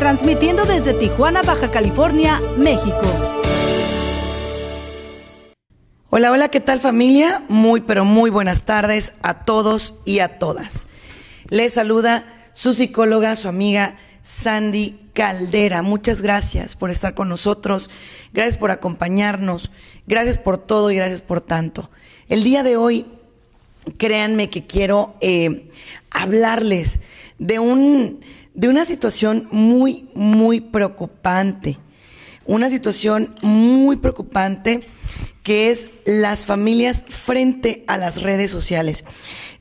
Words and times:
transmitiendo 0.00 0.64
desde 0.64 0.94
Tijuana, 0.94 1.42
Baja 1.42 1.70
California, 1.70 2.40
México. 2.56 3.02
Hola, 6.08 6.32
hola, 6.32 6.48
¿qué 6.48 6.58
tal 6.58 6.80
familia? 6.80 7.44
Muy, 7.48 7.82
pero 7.82 8.06
muy 8.06 8.30
buenas 8.30 8.64
tardes 8.64 9.12
a 9.22 9.42
todos 9.42 9.92
y 10.06 10.20
a 10.20 10.38
todas. 10.38 10.86
Les 11.50 11.74
saluda 11.74 12.24
su 12.54 12.72
psicóloga, 12.72 13.36
su 13.36 13.46
amiga 13.46 13.98
Sandy 14.22 14.98
Caldera. 15.12 15.82
Muchas 15.82 16.22
gracias 16.22 16.76
por 16.76 16.88
estar 16.88 17.12
con 17.12 17.28
nosotros, 17.28 17.90
gracias 18.32 18.56
por 18.56 18.70
acompañarnos, 18.70 19.70
gracias 20.06 20.38
por 20.38 20.56
todo 20.56 20.90
y 20.90 20.96
gracias 20.96 21.20
por 21.20 21.42
tanto. 21.42 21.90
El 22.30 22.42
día 22.42 22.62
de 22.62 22.78
hoy, 22.78 23.04
créanme 23.98 24.48
que 24.48 24.64
quiero 24.64 25.14
eh, 25.20 25.70
hablarles 26.10 27.00
de, 27.38 27.58
un, 27.58 28.20
de 28.54 28.68
una 28.68 28.84
situación 28.84 29.48
muy, 29.50 30.08
muy 30.14 30.60
preocupante. 30.60 31.78
Una 32.46 32.70
situación 32.70 33.34
muy 33.42 33.96
preocupante 33.96 34.82
que 35.42 35.70
es 35.70 35.88
las 36.04 36.46
familias 36.46 37.04
frente 37.08 37.84
a 37.86 37.96
las 37.96 38.22
redes 38.22 38.50
sociales. 38.50 39.04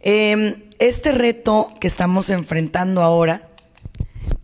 Eh, 0.01 0.67
este 0.79 1.11
reto 1.11 1.73
que 1.79 1.87
estamos 1.87 2.29
enfrentando 2.29 3.01
ahora, 3.01 3.49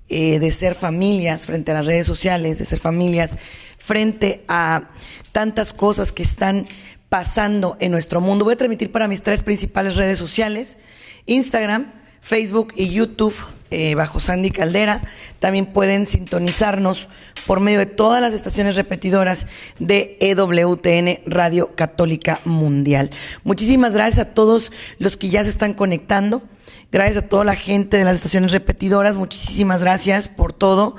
eh, 0.07 0.39
de 0.39 0.51
ser 0.51 0.75
familias 0.75 1.45
frente 1.45 1.71
a 1.71 1.75
las 1.75 1.85
redes 1.85 2.05
sociales, 2.05 2.59
de 2.59 2.65
ser 2.65 2.79
familias 2.79 3.37
frente 3.77 4.43
a 4.47 4.89
tantas 5.31 5.73
cosas 5.73 6.11
que 6.11 6.23
están 6.23 6.67
pasando 7.09 7.77
en 7.79 7.91
nuestro 7.91 8.21
mundo. 8.21 8.45
Voy 8.45 8.53
a 8.53 8.57
transmitir 8.57 8.91
para 8.91 9.07
mis 9.07 9.21
tres 9.21 9.43
principales 9.43 9.95
redes 9.95 10.19
sociales, 10.19 10.77
Instagram, 11.25 11.91
Facebook 12.21 12.73
y 12.75 12.89
YouTube. 12.89 13.35
Eh, 13.77 13.93
bajo 13.93 14.21
Sandy 14.21 14.51
Caldera. 14.51 15.01
También 15.41 15.65
pueden 15.65 16.05
sintonizarnos 16.05 17.09
por 17.45 17.59
medio 17.59 17.79
de 17.79 17.85
todas 17.85 18.21
las 18.21 18.33
estaciones 18.33 18.77
repetidoras 18.77 19.47
de 19.79 20.17
EWTN 20.21 21.29
Radio 21.29 21.75
Católica 21.75 22.39
Mundial. 22.45 23.09
Muchísimas 23.43 23.91
gracias 23.91 24.27
a 24.27 24.33
todos 24.33 24.71
los 24.97 25.17
que 25.17 25.27
ya 25.27 25.43
se 25.43 25.49
están 25.49 25.73
conectando. 25.73 26.41
Gracias 26.89 27.17
a 27.17 27.27
toda 27.27 27.43
la 27.43 27.55
gente 27.55 27.97
de 27.97 28.05
las 28.05 28.15
estaciones 28.15 28.53
repetidoras. 28.53 29.17
Muchísimas 29.17 29.81
gracias 29.81 30.29
por 30.29 30.53
todo. 30.53 30.95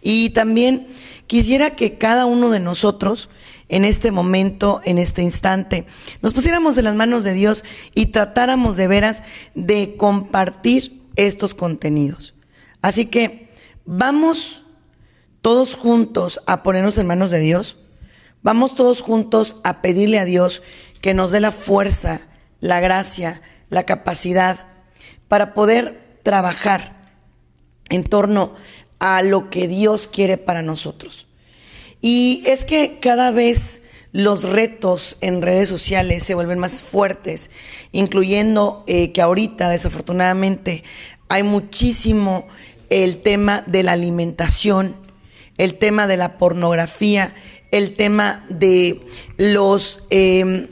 Y 0.00 0.30
también 0.30 0.86
quisiera 1.26 1.74
que 1.74 1.98
cada 1.98 2.26
uno 2.26 2.50
de 2.50 2.60
nosotros 2.60 3.28
en 3.68 3.84
este 3.84 4.12
momento, 4.12 4.80
en 4.84 4.98
este 4.98 5.22
instante, 5.22 5.84
nos 6.22 6.32
pusiéramos 6.32 6.78
en 6.78 6.84
las 6.84 6.94
manos 6.94 7.24
de 7.24 7.32
Dios 7.32 7.64
y 7.92 8.06
tratáramos 8.06 8.76
de 8.76 8.86
veras 8.86 9.24
de 9.56 9.96
compartir 9.96 10.99
estos 11.16 11.54
contenidos. 11.54 12.34
Así 12.82 13.06
que 13.06 13.50
vamos 13.84 14.62
todos 15.42 15.74
juntos 15.74 16.40
a 16.46 16.62
ponernos 16.62 16.98
en 16.98 17.06
manos 17.06 17.30
de 17.30 17.40
Dios. 17.40 17.76
Vamos 18.42 18.74
todos 18.74 19.02
juntos 19.02 19.56
a 19.64 19.82
pedirle 19.82 20.18
a 20.18 20.24
Dios 20.24 20.62
que 21.00 21.14
nos 21.14 21.30
dé 21.30 21.40
la 21.40 21.52
fuerza, 21.52 22.22
la 22.60 22.80
gracia, 22.80 23.42
la 23.68 23.84
capacidad 23.84 24.66
para 25.28 25.54
poder 25.54 26.18
trabajar 26.22 27.12
en 27.88 28.04
torno 28.04 28.54
a 28.98 29.22
lo 29.22 29.50
que 29.50 29.68
Dios 29.68 30.08
quiere 30.08 30.38
para 30.38 30.62
nosotros. 30.62 31.26
Y 32.00 32.42
es 32.46 32.64
que 32.64 32.98
cada 33.00 33.30
vez 33.30 33.82
los 34.12 34.44
retos 34.44 35.16
en 35.20 35.42
redes 35.42 35.68
sociales 35.68 36.24
se 36.24 36.34
vuelven 36.34 36.58
más 36.58 36.82
fuertes, 36.82 37.50
incluyendo 37.92 38.84
eh, 38.86 39.12
que 39.12 39.22
ahorita 39.22 39.68
desafortunadamente 39.68 40.82
hay 41.28 41.42
muchísimo 41.42 42.48
el 42.88 43.20
tema 43.20 43.62
de 43.66 43.84
la 43.84 43.92
alimentación, 43.92 44.96
el 45.58 45.78
tema 45.78 46.06
de 46.08 46.16
la 46.16 46.38
pornografía, 46.38 47.34
el 47.70 47.94
tema 47.94 48.44
de 48.48 49.06
los, 49.36 50.02
em, 50.10 50.66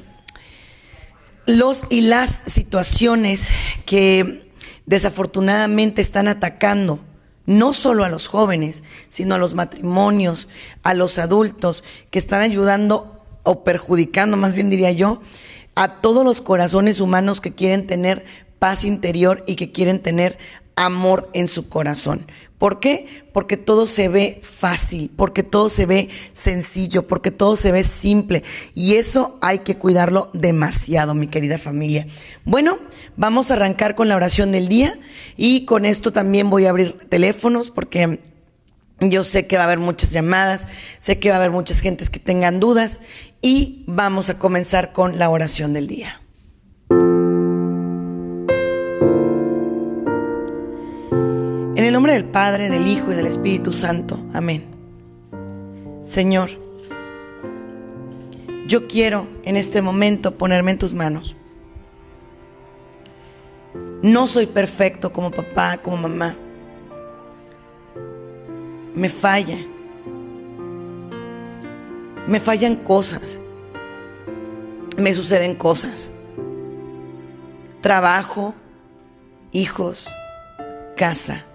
los 1.46 1.84
y 1.90 2.00
las 2.00 2.42
situaciones 2.46 3.50
que 3.86 4.50
desafortunadamente 4.86 6.00
están 6.00 6.26
atacando 6.26 7.00
no 7.46 7.72
solo 7.72 8.04
a 8.04 8.10
los 8.10 8.26
jóvenes, 8.26 8.82
sino 9.08 9.34
a 9.34 9.38
los 9.38 9.54
matrimonios, 9.54 10.48
a 10.82 10.92
los 10.92 11.18
adultos, 11.18 11.82
que 12.10 12.18
están 12.18 12.42
ayudando 12.42 13.17
o 13.48 13.64
perjudicando, 13.64 14.36
más 14.36 14.54
bien 14.54 14.68
diría 14.68 14.92
yo, 14.92 15.22
a 15.74 16.02
todos 16.02 16.22
los 16.22 16.42
corazones 16.42 17.00
humanos 17.00 17.40
que 17.40 17.54
quieren 17.54 17.86
tener 17.86 18.26
paz 18.58 18.84
interior 18.84 19.42
y 19.46 19.56
que 19.56 19.72
quieren 19.72 20.00
tener 20.00 20.36
amor 20.76 21.30
en 21.32 21.48
su 21.48 21.70
corazón. 21.70 22.26
¿Por 22.58 22.78
qué? 22.78 23.06
Porque 23.32 23.56
todo 23.56 23.86
se 23.86 24.08
ve 24.08 24.40
fácil, 24.42 25.10
porque 25.16 25.42
todo 25.42 25.70
se 25.70 25.86
ve 25.86 26.10
sencillo, 26.34 27.06
porque 27.06 27.30
todo 27.30 27.56
se 27.56 27.72
ve 27.72 27.84
simple. 27.84 28.44
Y 28.74 28.96
eso 28.96 29.38
hay 29.40 29.60
que 29.60 29.78
cuidarlo 29.78 30.28
demasiado, 30.34 31.14
mi 31.14 31.28
querida 31.28 31.56
familia. 31.56 32.06
Bueno, 32.44 32.76
vamos 33.16 33.50
a 33.50 33.54
arrancar 33.54 33.94
con 33.94 34.08
la 34.08 34.16
oración 34.16 34.52
del 34.52 34.68
día 34.68 34.98
y 35.38 35.64
con 35.64 35.86
esto 35.86 36.12
también 36.12 36.50
voy 36.50 36.66
a 36.66 36.70
abrir 36.70 36.98
teléfonos 37.08 37.70
porque 37.70 38.20
yo 39.00 39.22
sé 39.22 39.46
que 39.46 39.56
va 39.56 39.62
a 39.62 39.66
haber 39.66 39.78
muchas 39.78 40.10
llamadas, 40.10 40.66
sé 40.98 41.20
que 41.20 41.28
va 41.28 41.36
a 41.36 41.38
haber 41.38 41.52
muchas 41.52 41.80
gentes 41.80 42.10
que 42.10 42.18
tengan 42.18 42.58
dudas 42.58 42.98
y 43.40 43.84
vamos 43.86 44.30
a 44.30 44.38
comenzar 44.38 44.92
con 44.92 45.18
la 45.18 45.30
oración 45.30 45.72
del 45.72 45.86
día. 45.86 46.20
En 51.76 51.84
el 51.84 51.92
nombre 51.92 52.12
del 52.12 52.24
Padre, 52.24 52.68
del 52.70 52.86
Hijo 52.86 53.12
y 53.12 53.14
del 53.14 53.26
Espíritu 53.26 53.72
Santo. 53.72 54.18
Amén. 54.34 54.64
Señor, 56.06 56.50
yo 58.66 58.88
quiero 58.88 59.26
en 59.44 59.56
este 59.56 59.82
momento 59.82 60.36
ponerme 60.36 60.72
en 60.72 60.78
tus 60.78 60.94
manos. 60.94 61.36
No 64.02 64.26
soy 64.26 64.46
perfecto 64.46 65.12
como 65.12 65.30
papá, 65.30 65.78
como 65.78 65.96
mamá 65.96 66.36
me 68.98 69.08
falla. 69.08 69.58
Me 72.28 72.40
fallan 72.40 72.76
cosas. 72.76 73.40
Me 74.98 75.14
suceden 75.14 75.54
cosas. 75.54 76.12
Trabajo, 77.80 78.54
hijos, 79.50 80.14
casa, 80.94 81.46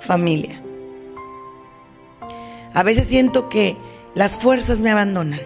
familia. 0.00 0.60
A 2.74 2.82
veces 2.82 3.06
siento 3.06 3.48
que 3.48 3.76
las 4.16 4.36
fuerzas 4.36 4.80
me 4.80 4.90
abandonan, 4.90 5.40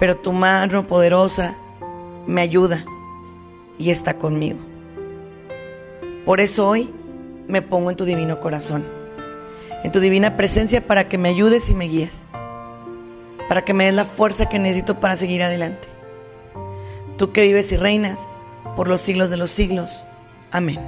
pero 0.00 0.16
tu 0.16 0.32
mano 0.32 0.84
poderosa 0.88 1.56
me 2.26 2.40
ayuda 2.40 2.84
y 3.78 3.90
está 3.90 4.14
conmigo. 4.14 4.58
Por 6.24 6.40
eso 6.40 6.68
hoy 6.68 6.92
me 7.46 7.62
pongo 7.62 7.90
en 7.90 7.96
tu 7.96 8.04
divino 8.04 8.40
corazón 8.40 8.98
en 9.84 9.92
tu 9.92 10.00
divina 10.00 10.36
presencia 10.36 10.86
para 10.86 11.08
que 11.08 11.18
me 11.18 11.28
ayudes 11.28 11.70
y 11.70 11.74
me 11.74 11.86
guíes, 11.86 12.24
para 13.48 13.64
que 13.64 13.74
me 13.74 13.86
des 13.86 13.94
la 13.94 14.04
fuerza 14.04 14.48
que 14.48 14.58
necesito 14.58 15.00
para 15.00 15.16
seguir 15.16 15.42
adelante. 15.42 15.88
Tú 17.16 17.32
que 17.32 17.42
vives 17.42 17.72
y 17.72 17.76
reinas 17.76 18.28
por 18.76 18.88
los 18.88 19.00
siglos 19.00 19.30
de 19.30 19.38
los 19.38 19.50
siglos. 19.50 20.06
Amén. 20.50 20.78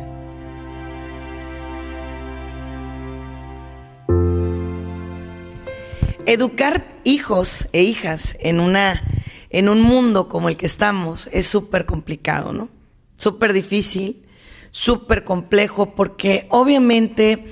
Educar 6.26 6.86
hijos 7.02 7.68
e 7.72 7.82
hijas 7.82 8.36
en 8.40 8.60
una 8.60 9.02
en 9.48 9.68
un 9.68 9.82
mundo 9.82 10.28
como 10.28 10.48
el 10.48 10.56
que 10.56 10.66
estamos 10.66 11.28
es 11.32 11.46
súper 11.46 11.84
complicado, 11.86 12.52
¿no? 12.52 12.68
Súper 13.16 13.52
difícil, 13.52 14.24
súper 14.70 15.24
complejo, 15.24 15.96
porque 15.96 16.46
obviamente 16.50 17.46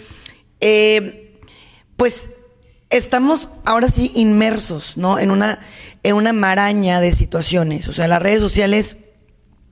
eh, 0.61 1.41
pues 1.97 2.31
estamos 2.91 3.49
ahora 3.65 3.89
sí 3.89 4.13
inmersos, 4.15 4.97
¿no? 4.97 5.19
En 5.19 5.31
una, 5.31 5.61
en 6.03 6.15
una 6.15 6.33
maraña 6.33 7.01
de 7.01 7.13
situaciones. 7.13 7.89
O 7.89 7.93
sea, 7.93 8.09
las 8.09 8.23
redes 8.23 8.41
sociales 8.41 8.97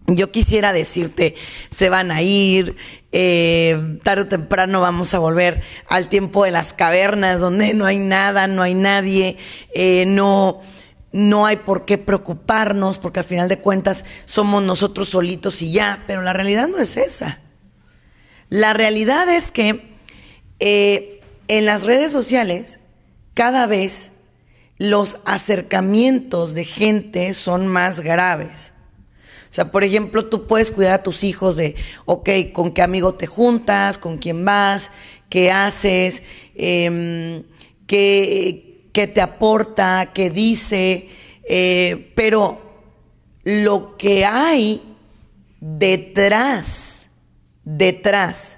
yo 0.08 0.30
quisiera 0.30 0.72
decirte, 0.72 1.34
se 1.70 1.88
van 1.88 2.10
a 2.10 2.22
ir, 2.22 2.76
eh, 3.12 3.98
tarde 4.04 4.22
o 4.22 4.28
temprano 4.28 4.80
vamos 4.80 5.14
a 5.14 5.18
volver 5.18 5.62
al 5.88 6.08
tiempo 6.08 6.44
de 6.44 6.52
las 6.52 6.74
cavernas, 6.74 7.40
donde 7.40 7.74
no 7.74 7.86
hay 7.86 7.98
nada, 7.98 8.46
no 8.46 8.62
hay 8.62 8.74
nadie, 8.74 9.36
eh, 9.74 10.04
no, 10.06 10.60
no 11.12 11.46
hay 11.46 11.56
por 11.56 11.84
qué 11.84 11.98
preocuparnos, 11.98 12.98
porque 12.98 13.20
al 13.20 13.26
final 13.26 13.48
de 13.48 13.58
cuentas 13.58 14.04
somos 14.26 14.62
nosotros 14.62 15.08
solitos 15.08 15.60
y 15.62 15.72
ya, 15.72 16.04
pero 16.06 16.22
la 16.22 16.32
realidad 16.32 16.68
no 16.68 16.78
es 16.78 16.96
esa. 16.96 17.40
La 18.48 18.74
realidad 18.74 19.28
es 19.28 19.50
que 19.50 19.96
eh, 20.60 21.20
en 21.48 21.66
las 21.66 21.82
redes 21.82 22.12
sociales 22.12 22.78
cada 23.36 23.66
vez 23.66 24.12
los 24.78 25.18
acercamientos 25.26 26.54
de 26.54 26.64
gente 26.64 27.34
son 27.34 27.66
más 27.66 28.00
graves. 28.00 28.72
O 29.50 29.52
sea, 29.52 29.70
por 29.70 29.84
ejemplo, 29.84 30.26
tú 30.26 30.46
puedes 30.46 30.70
cuidar 30.70 30.94
a 30.94 31.02
tus 31.02 31.22
hijos 31.22 31.54
de, 31.54 31.76
ok, 32.06 32.30
con 32.52 32.72
qué 32.72 32.80
amigo 32.80 33.12
te 33.12 33.26
juntas, 33.26 33.98
con 33.98 34.16
quién 34.16 34.42
vas, 34.44 34.90
qué 35.28 35.52
haces, 35.52 36.22
em, 36.54 37.44
qué, 37.86 38.80
te 38.92 39.20
aporta, 39.20 40.12
qué 40.14 40.30
dice, 40.30 41.08
eh, 41.44 42.12
pero 42.14 42.58
lo 43.44 43.98
que 43.98 44.24
hay 44.24 44.82
detrás, 45.60 47.08
detrás 47.64 48.56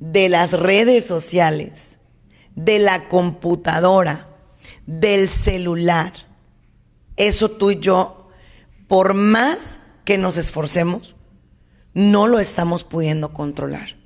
de 0.00 0.28
las 0.28 0.52
redes 0.52 1.04
sociales, 1.06 1.97
de 2.58 2.80
la 2.80 3.08
computadora, 3.08 4.26
del 4.84 5.28
celular, 5.28 6.12
eso 7.16 7.52
tú 7.52 7.70
y 7.70 7.78
yo, 7.78 8.30
por 8.88 9.14
más 9.14 9.78
que 10.04 10.18
nos 10.18 10.36
esforcemos, 10.36 11.14
no 11.94 12.26
lo 12.26 12.40
estamos 12.40 12.82
pudiendo 12.82 13.32
controlar. 13.32 13.96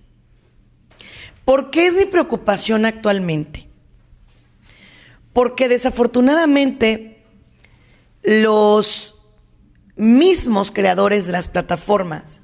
¿Por 1.47 1.71
qué 1.71 1.87
es 1.87 1.97
mi 1.97 2.05
preocupación 2.05 2.85
actualmente? 2.85 3.69
Porque 5.33 5.71
desafortunadamente 5.71 7.25
los 8.23 9.15
mismos 9.97 10.71
creadores 10.71 11.25
de 11.25 11.33
las 11.33 11.49
plataformas 11.49 12.43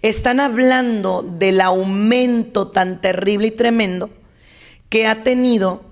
están 0.00 0.38
hablando 0.38 1.22
del 1.22 1.60
aumento 1.60 2.68
tan 2.68 3.00
terrible 3.00 3.48
y 3.48 3.50
tremendo 3.50 4.10
que 4.88 5.06
ha 5.06 5.22
tenido 5.22 5.84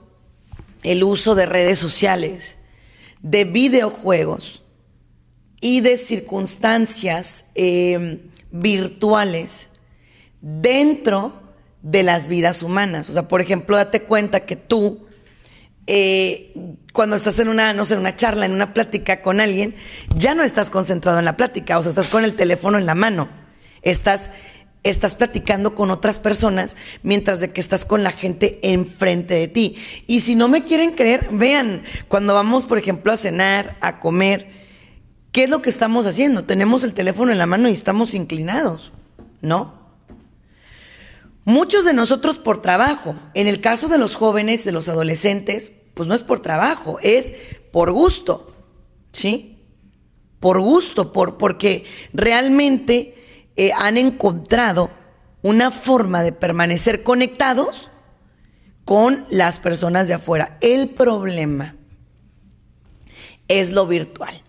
el 0.83 1.05
uso 1.05 1.35
de 1.35 1.47
redes 1.47 1.79
sociales, 1.79 2.57
de 3.21 3.45
videojuegos, 3.45 4.63
y 5.61 5.81
de 5.81 5.97
circunstancias 5.97 7.47
em, 7.55 8.21
virtuales 8.51 9.71
dentro 10.41 11.43
de 11.83 12.03
las 12.03 12.29
vidas 12.29 12.63
humanas. 12.63 13.09
O 13.09 13.13
sea, 13.13 13.29
por 13.29 13.41
ejemplo, 13.41 13.77
date 13.77 14.03
cuenta 14.03 14.41
que 14.41 14.57
tú, 14.57 15.07
eh, 15.87 16.53
cuando 16.93 17.17
estás 17.17 17.39
en 17.39 17.49
una, 17.49 17.73
no 17.73 17.85
sé, 17.85 17.95
en 17.95 18.01
una 18.01 18.17
charla, 18.17 18.47
en 18.47 18.53
una 18.53 18.75
plática 18.75 19.23
con 19.23 19.41
alguien, 19.41 19.75
ya 20.15 20.35
no 20.35 20.43
estás 20.43 20.71
concentrado 20.71 21.19
en 21.19 21.25
la 21.25 21.37
plática, 21.37 21.79
o 21.79 21.83
sea, 21.83 21.91
estás 21.91 22.09
con 22.09 22.25
el 22.25 22.35
teléfono 22.35 22.79
en 22.79 22.87
la 22.87 22.95
mano. 22.95 23.29
Estás, 23.83 24.31
estás 24.89 25.15
platicando 25.15 25.75
con 25.75 25.91
otras 25.91 26.19
personas 26.19 26.77
mientras 27.03 27.41
de 27.41 27.53
que 27.53 27.61
estás 27.61 27.85
con 27.85 28.03
la 28.03 28.11
gente 28.11 28.59
enfrente 28.63 29.35
de 29.35 29.49
ti. 29.49 29.77
Y 30.07 30.21
si 30.21 30.35
no 30.35 30.49
me 30.49 30.65
quieren 30.65 30.93
creer, 30.93 31.29
vean, 31.31 31.83
cuando 32.09 32.35
vamos, 32.35 32.67
por 32.67 32.79
ejemplo, 32.79 33.13
a 33.13 33.17
cenar, 33.17 33.77
a 33.81 34.01
comer, 34.01 34.57
¿Qué 35.37 35.45
es 35.45 35.51
lo 35.51 35.61
que 35.61 35.69
estamos 35.69 36.07
haciendo? 36.07 36.45
Tenemos 36.45 36.83
el 36.83 36.95
teléfono 36.95 37.31
en 37.31 37.37
la 37.37 37.45
mano 37.45 37.69
y 37.69 37.73
estamos 37.75 38.15
inclinados, 38.15 38.91
¿no? 39.43 39.75
Muchos 41.45 41.85
de 41.85 41.93
nosotros 41.93 42.39
por 42.39 42.63
trabajo, 42.63 43.15
en 43.35 43.47
el 43.47 43.61
caso 43.61 43.89
de 43.89 43.99
los 43.99 44.15
jóvenes, 44.15 44.65
de 44.65 44.73
los 44.73 44.89
adolescentes, 44.89 45.73
pues 45.93 46.09
no 46.09 46.15
es 46.15 46.23
por 46.23 46.41
trabajo, 46.41 46.99
es 47.03 47.35
por 47.71 47.93
gusto, 47.93 48.51
¿sí? 49.13 49.59
Por 50.41 50.59
gusto, 50.59 51.13
por, 51.13 51.37
porque 51.37 51.85
realmente 52.15 53.16
eh, 53.57 53.73
han 53.79 53.97
encontrado 53.97 54.91
una 55.43 55.71
forma 55.71 56.23
de 56.23 56.33
permanecer 56.33 57.03
conectados 57.03 57.91
con 58.85 59.27
las 59.29 59.59
personas 59.59 60.09
de 60.09 60.15
afuera. 60.15 60.59
El 60.61 60.91
problema 60.91 61.77
es 63.49 63.71
lo 63.71 63.87
virtual. 63.87 64.43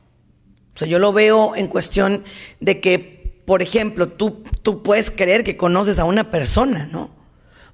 O 0.76 0.80
sea, 0.80 0.88
yo 0.88 1.00
lo 1.00 1.12
veo 1.14 1.56
en 1.56 1.68
cuestión 1.68 2.24
de 2.60 2.80
que, 2.80 3.42
por 3.46 3.62
ejemplo, 3.62 4.10
tú, 4.10 4.44
tú 4.62 4.84
puedes 4.84 5.10
creer 5.10 5.44
que 5.44 5.58
conoces 5.58 5.98
a 6.00 6.06
una 6.06 6.30
persona, 6.30 6.88
¿no? 6.92 7.10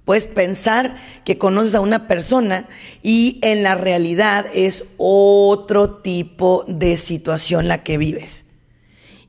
Puedes 0.06 0.28
pensar 0.28 0.96
que 1.24 1.38
conoces 1.38 1.76
a 1.76 1.82
una 1.82 2.08
persona 2.08 2.68
y 3.02 3.40
en 3.42 3.64
la 3.64 3.76
realidad 3.76 4.46
es 4.54 4.84
otro 4.98 5.96
tipo 5.96 6.66
de 6.68 6.98
situación 6.98 7.68
la 7.68 7.84
que 7.84 7.98
vives. 7.98 8.43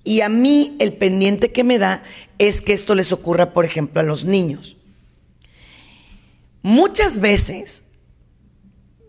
Y 0.05 0.21
a 0.21 0.29
mí 0.29 0.77
el 0.79 0.93
pendiente 0.93 1.51
que 1.51 1.65
me 1.65 1.79
da 1.79 2.03
es 2.39 2.61
que 2.61 2.75
esto 2.75 2.95
les 2.95 3.11
ocurra, 3.11 3.55
por 3.55 3.65
ejemplo, 3.65 4.01
a 4.01 4.05
los 4.05 4.27
niños. 4.27 4.77
Muchas 6.63 7.21
veces 7.21 7.85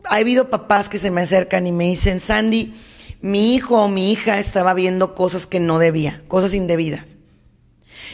ha 0.06 0.16
habido 0.16 0.50
papás 0.50 0.88
que 0.88 1.00
se 1.00 1.12
me 1.12 1.22
acercan 1.22 1.68
y 1.68 1.72
me 1.72 1.86
dicen, 1.86 2.20
Sandy, 2.20 2.74
mi 3.22 3.56
hijo 3.56 3.82
o 3.82 3.88
mi 3.88 4.12
hija 4.12 4.40
estaba 4.40 4.74
viendo 4.74 5.16
cosas 5.16 5.48
que 5.48 5.60
no 5.60 5.80
debía, 5.80 6.24
cosas 6.28 6.54
indebidas. 6.54 7.18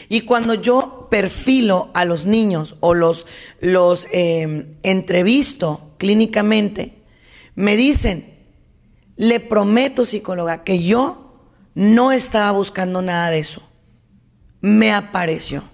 Y 0.08 0.22
cuando 0.22 0.54
yo 0.54 1.06
perfilo 1.10 1.90
a 1.94 2.04
los 2.04 2.26
niños 2.26 2.76
o 2.80 2.94
los, 2.94 3.26
em, 4.12 4.68
entrevisto 4.82 5.94
clínicamente, 5.98 7.02
me 7.54 7.76
dicen, 7.76 8.32
le 9.16 9.40
prometo 9.40 10.06
psicóloga 10.06 10.64
que 10.64 10.82
yo 10.82 11.21
no 11.74 12.12
estaba 12.12 12.50
buscando 12.52 13.02
nada 13.02 13.30
de 13.30 13.38
eso. 13.38 13.62
Me 14.60 14.92
apareció. 14.92 15.64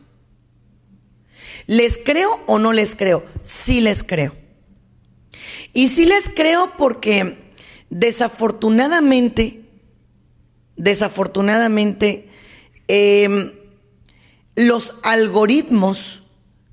¿Les 1.66 1.98
creo 1.98 2.40
o 2.46 2.58
no 2.58 2.72
les 2.72 2.96
creo? 2.96 3.26
Sí 3.42 3.80
les 3.80 4.02
creo. 4.02 4.34
Y 5.72 5.88
sí 5.88 6.06
les 6.06 6.28
creo 6.28 6.72
porque 6.78 7.48
Desafortunadamente, 7.90 9.62
desafortunadamente, 10.76 12.28
em, 12.86 13.52
los 14.56 14.96
algoritmos 15.02 16.22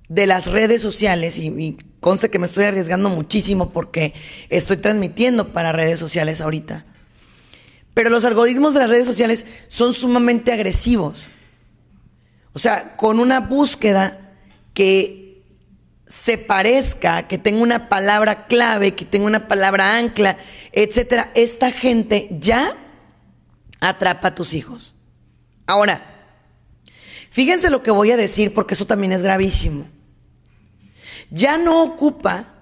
de 0.09 0.27
las 0.27 0.47
redes 0.47 0.81
sociales, 0.81 1.37
y, 1.37 1.47
y, 1.47 1.77
conste 2.01 2.29
que 2.29 2.37
me 2.37 2.47
estoy 2.47 2.65
arriesgando 2.65 3.09
muchísimo 3.09 3.71
porque 3.71 4.13
estoy 4.49 4.77
transmitiendo 4.77 5.53
para 5.53 5.71
redes 5.71 5.99
sociales 5.99 6.41
ahorita, 6.41 6.85
pero 7.95 8.09
los 8.11 8.25
algoritmos 8.25 8.73
de 8.73 8.81
las 8.81 8.89
redes 8.89 9.07
sociales 9.07 9.45
son 9.69 9.93
sumamente 9.93 10.51
agresivos. 10.51 11.29
O 12.53 12.59
sea, 12.59 12.97
con 12.97 13.19
una 13.19 13.39
búsqueda 13.39 14.33
que 14.73 15.41
se 16.05 16.37
parezca, 16.37 17.27
que 17.27 17.37
tenga 17.37 17.61
una 17.61 17.87
palabra 17.87 18.47
clave, 18.47 18.95
que 18.95 19.05
tenga 19.05 19.25
una 19.25 19.47
palabra 19.47 19.97
ancla, 19.97 20.37
etcétera, 20.73 21.31
esta 21.35 21.71
gente 21.71 22.27
ya 22.39 22.75
atrapa 23.79 24.27
a 24.27 24.35
tus 24.35 24.53
hijos. 24.53 24.93
Ahora, 25.65 26.05
fíjense 27.29 27.69
lo 27.69 27.81
que 27.81 27.91
voy 27.91 28.11
a 28.11 28.17
decir 28.17 28.53
porque 28.53 28.73
eso 28.73 28.85
también 28.85 29.13
es 29.13 29.23
gravísimo. 29.23 29.87
Ya 31.31 31.57
no 31.57 31.81
ocupa 31.81 32.53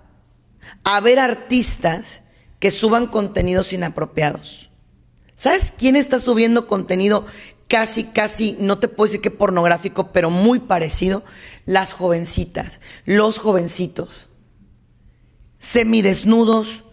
haber 0.83 1.17
artistas 1.17 2.21
que 2.59 2.69
suban 2.69 3.07
contenidos 3.07 3.73
inapropiados. 3.73 4.69
¿Sabes 5.35 5.73
quién 5.77 5.95
está 5.95 6.19
subiendo 6.19 6.67
contenido 6.67 7.25
casi, 7.67 8.03
casi, 8.03 8.55
no 8.59 8.77
te 8.77 8.87
puedo 8.87 9.07
decir 9.07 9.21
que 9.21 9.31
pornográfico, 9.31 10.11
pero 10.11 10.29
muy 10.29 10.59
parecido, 10.59 11.23
las 11.65 11.93
jovencitas, 11.93 12.79
los 13.05 13.39
jovencitos, 13.39 14.29
semidesnudos, 15.57 16.83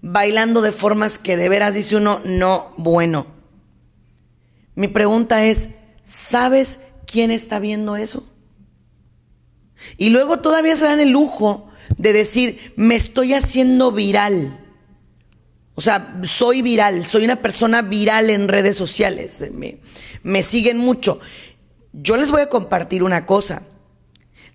bailando 0.00 0.60
de 0.62 0.70
formas 0.70 1.18
que 1.18 1.36
de 1.36 1.48
veras 1.48 1.74
dice 1.74 1.96
uno, 1.96 2.20
no, 2.24 2.72
bueno. 2.76 3.26
Mi 4.74 4.86
pregunta 4.86 5.44
es, 5.44 5.70
¿sabes 6.04 6.78
quién 7.06 7.32
está 7.32 7.58
viendo 7.58 7.96
eso? 7.96 8.24
Y 9.96 10.10
luego 10.10 10.38
todavía 10.38 10.76
se 10.76 10.84
dan 10.84 11.00
el 11.00 11.08
lujo 11.08 11.68
de 11.96 12.12
decir, 12.12 12.72
me 12.76 12.94
estoy 12.94 13.34
haciendo 13.34 13.90
viral. 13.90 14.67
O 15.78 15.80
sea, 15.80 16.18
soy 16.24 16.60
viral, 16.60 17.06
soy 17.06 17.22
una 17.22 17.36
persona 17.36 17.82
viral 17.82 18.30
en 18.30 18.48
redes 18.48 18.76
sociales, 18.76 19.44
me, 19.52 19.78
me 20.24 20.42
siguen 20.42 20.76
mucho. 20.76 21.20
Yo 21.92 22.16
les 22.16 22.32
voy 22.32 22.40
a 22.40 22.48
compartir 22.48 23.04
una 23.04 23.26
cosa. 23.26 23.62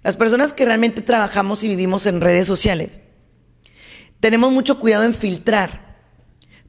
Las 0.04 0.18
personas 0.18 0.52
que 0.52 0.66
realmente 0.66 1.02
trabajamos 1.02 1.64
y 1.64 1.70
vivimos 1.70 2.08
en 2.08 2.20
redes 2.20 2.46
sociales, 2.46 3.00
tenemos 4.20 4.52
mucho 4.52 4.82
cuidado 4.82 5.06
en 5.06 5.14
filtrar, 5.14 5.96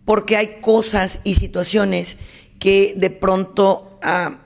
porque 0.04 0.36
hay 0.36 0.60
cosas 0.60 1.18
y 1.24 1.34
situaciones 1.34 2.16
que 2.60 2.94
de 2.96 3.10
pronto 3.10 3.98
ah, 4.04 4.43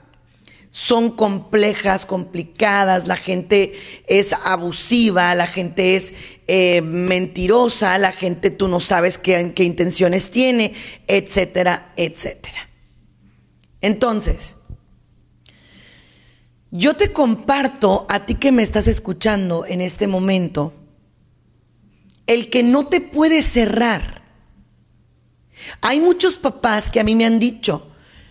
son 0.71 1.11
complejas, 1.11 2.05
complicadas, 2.05 3.07
la 3.07 3.17
gente 3.17 3.73
es 4.07 4.33
abusiva, 4.33 5.33
la 5.33 5.47
gente 5.47 5.95
es 5.95 6.13
eh, 6.47 6.81
mentirosa, 6.81 7.97
la 7.97 8.11
gente 8.11 8.51
tú 8.51 8.67
no 8.67 8.79
sabes 8.79 9.17
qué, 9.17 9.53
qué 9.55 9.63
intenciones 9.63 10.29
tiene, 10.29 10.73
etcétera, 11.07 11.93
etcétera. 11.95 12.69
Entonces, 13.81 14.55
yo 16.71 16.95
te 16.95 17.11
comparto 17.11 18.05
a 18.09 18.25
ti 18.25 18.35
que 18.35 18.51
me 18.51 18.61
estás 18.61 18.87
escuchando 18.87 19.65
en 19.65 19.81
este 19.81 20.05
momento, 20.05 20.73
el 22.27 22.51
que 22.51 22.61
no 22.61 22.85
te 22.85 23.01
puede 23.01 23.41
cerrar. 23.41 24.21
Hay 25.81 25.99
muchos 25.99 26.37
papás 26.37 26.91
que 26.91 26.99
a 26.99 27.03
mí 27.03 27.15
me 27.15 27.25
han 27.25 27.39
dicho, 27.39 27.87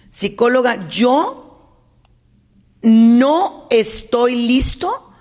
psicóloga, 0.08 0.88
yo 0.88 1.47
no 2.82 3.66
estoy 3.70 4.46
listo 4.46 5.12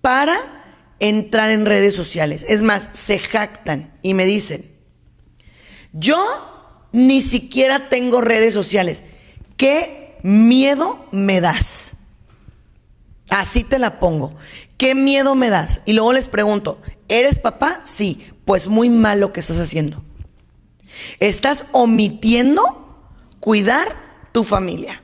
para 0.00 0.38
entrar 0.98 1.50
en 1.50 1.66
redes 1.66 1.94
sociales. 1.94 2.44
Es 2.48 2.62
más, 2.62 2.88
se 2.92 3.18
jactan 3.18 3.92
y 4.02 4.14
me 4.14 4.24
dicen, 4.24 4.70
yo 5.92 6.18
ni 6.92 7.20
siquiera 7.20 7.88
tengo 7.88 8.20
redes 8.20 8.54
sociales. 8.54 9.02
¿Qué 9.56 10.18
miedo 10.22 11.06
me 11.10 11.40
das? 11.40 11.96
Así 13.30 13.64
te 13.64 13.78
la 13.78 14.00
pongo. 14.00 14.34
¿Qué 14.76 14.94
miedo 14.94 15.34
me 15.34 15.50
das? 15.50 15.82
Y 15.84 15.92
luego 15.92 16.12
les 16.12 16.28
pregunto, 16.28 16.80
¿eres 17.08 17.38
papá? 17.38 17.80
Sí, 17.84 18.26
pues 18.44 18.68
muy 18.68 18.88
mal 18.88 19.20
lo 19.20 19.32
que 19.32 19.40
estás 19.40 19.58
haciendo. 19.58 20.02
Estás 21.18 21.66
omitiendo 21.72 22.62
cuidar 23.40 23.96
tu 24.32 24.44
familia 24.44 25.02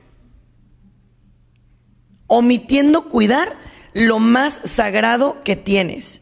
omitiendo 2.27 3.09
cuidar 3.09 3.55
lo 3.93 4.19
más 4.19 4.59
sagrado 4.63 5.41
que 5.43 5.55
tienes, 5.55 6.21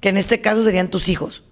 que 0.00 0.08
en 0.08 0.16
este 0.16 0.40
caso 0.40 0.64
serían 0.64 0.90
tus 0.90 1.08
hijos, 1.08 1.44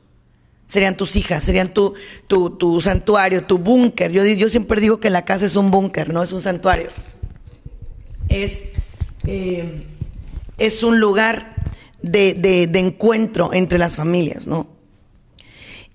serían 0.67 0.97
tus 0.97 1.17
hijas, 1.17 1.45
serían 1.45 1.73
tu, 1.73 1.95
tu, 2.27 2.81
santuario, 2.81 3.45
tu 3.45 3.59
búnker. 3.59 4.11
Yo, 4.11 4.25
yo 4.25 4.49
siempre 4.49 4.81
digo 4.81 4.99
que 4.99 5.11
la 5.11 5.25
casa 5.25 5.47
es 5.47 5.57
un 5.57 5.71
búnker, 5.71 6.13
no 6.13 6.23
es 6.23 6.33
un 6.33 6.43
santuario. 6.43 6.89
Es, 8.29 8.71
eh, 9.27 9.85
es 10.59 10.83
un 10.83 10.99
lugar 10.99 11.55
de, 12.03 12.35
de, 12.35 12.79
encuentro 12.79 13.53
entre 13.53 13.79
las 13.79 13.97
familias, 13.97 14.47
¿no? 14.47 14.69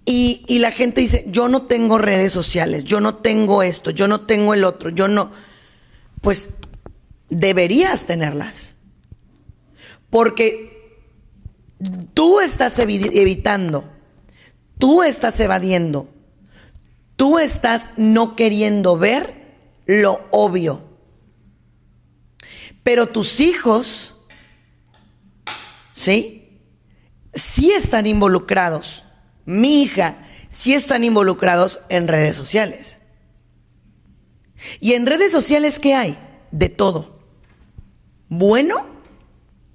Y, 0.06 0.44
y 0.48 0.60
la 0.60 0.72
gente 0.72 1.02
dice, 1.02 1.26
yo 1.28 1.50
no 1.50 1.64
tengo 1.64 1.98
redes 1.98 2.32
sociales, 2.32 2.84
yo 2.84 3.00
no 3.00 3.16
tengo 3.16 3.62
esto, 3.62 3.92
yo 3.92 4.08
no 4.08 4.22
tengo 4.22 4.54
el 4.54 4.64
otro, 4.64 4.90
yo 4.90 5.08
no... 5.08 5.32
Pues 6.22 6.50
deberías 7.30 8.06
tenerlas. 8.06 8.76
Porque 10.10 10.80
tú 12.14 12.40
estás 12.40 12.80
evitando, 12.80 13.90
tú 14.78 15.04
estás 15.04 15.40
evadiendo, 15.40 16.10
tú 17.16 17.40
estás 17.40 17.92
no 17.98 18.36
queriendo 18.36 18.98
ver 18.98 19.56
lo 19.86 20.28
obvio. 20.32 20.88
Pero 22.84 23.08
tus 23.08 23.40
hijos, 23.40 24.16
¿sí? 25.94 26.60
Sí 27.34 27.72
están 27.72 28.08
involucrados. 28.08 29.04
Mi 29.46 29.84
hija 29.84 30.24
sí 30.50 30.74
están 30.74 31.04
involucrados 31.04 31.80
en 31.90 32.08
redes 32.08 32.36
sociales. 32.36 32.98
¿Y 34.80 34.94
en 34.94 35.06
redes 35.06 35.32
sociales 35.32 35.80
qué 35.80 35.94
hay? 35.94 36.18
De 36.52 36.70
todo 36.70 37.19
bueno, 38.30 38.86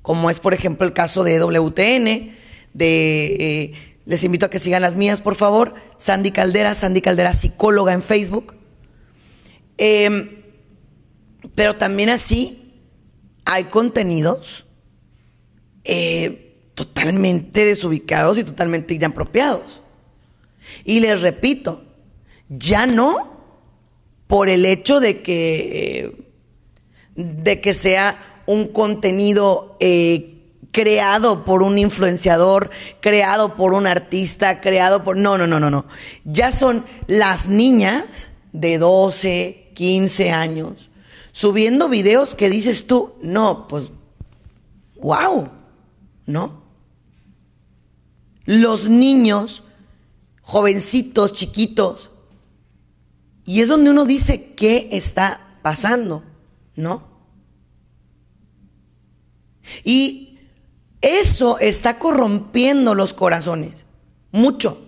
como 0.02 0.30
es 0.30 0.40
por 0.40 0.54
ejemplo 0.54 0.86
el 0.86 0.92
caso 0.92 1.24
de 1.24 1.40
WTN, 1.40 2.36
de... 2.72 3.36
Eh, 3.38 3.90
les 4.06 4.22
invito 4.22 4.44
a 4.44 4.50
que 4.50 4.58
sigan 4.58 4.82
las 4.82 4.96
mías, 4.96 5.22
por 5.22 5.34
favor. 5.34 5.74
Sandy 5.96 6.30
Caldera, 6.30 6.74
Sandy 6.74 7.00
Caldera, 7.00 7.32
psicóloga 7.32 7.94
en 7.94 8.02
Facebook. 8.02 8.54
Em, 9.78 10.42
pero 11.54 11.74
también 11.74 12.10
así 12.10 12.82
hay 13.46 13.64
contenidos 13.64 14.66
eh, 15.84 16.70
totalmente 16.74 17.64
desubicados 17.64 18.38
y 18.38 18.44
totalmente 18.44 18.94
inapropiados. 18.94 19.82
Y 20.84 21.00
les 21.00 21.20
repito, 21.22 21.82
ya 22.48 22.86
no 22.86 23.32
por 24.26 24.48
el 24.48 24.66
hecho 24.66 25.00
de 25.00 25.22
que, 25.22 26.26
de 27.14 27.60
que 27.60 27.74
sea 27.74 28.33
un 28.46 28.68
contenido 28.68 29.76
eh, 29.80 30.42
creado 30.70 31.44
por 31.44 31.62
un 31.62 31.78
influenciador, 31.78 32.70
creado 33.00 33.56
por 33.56 33.74
un 33.74 33.86
artista, 33.86 34.60
creado 34.60 35.04
por... 35.04 35.16
No, 35.16 35.38
no, 35.38 35.46
no, 35.46 35.60
no, 35.60 35.70
no. 35.70 35.86
Ya 36.24 36.52
son 36.52 36.84
las 37.06 37.48
niñas 37.48 38.28
de 38.52 38.78
12, 38.78 39.70
15 39.74 40.30
años 40.30 40.90
subiendo 41.34 41.88
videos 41.88 42.36
que 42.36 42.48
dices 42.48 42.86
tú, 42.86 43.14
no, 43.20 43.66
pues, 43.66 43.90
wow, 45.02 45.48
¿no? 46.26 46.62
Los 48.44 48.88
niños, 48.88 49.64
jovencitos, 50.42 51.32
chiquitos, 51.32 52.10
y 53.44 53.62
es 53.62 53.68
donde 53.68 53.90
uno 53.90 54.04
dice, 54.04 54.52
¿qué 54.54 54.88
está 54.92 55.58
pasando? 55.62 56.22
¿No? 56.76 57.02
Y 59.84 60.38
eso 61.00 61.58
está 61.58 61.98
corrompiendo 61.98 62.94
los 62.94 63.12
corazones, 63.12 63.84
mucho. 64.32 64.80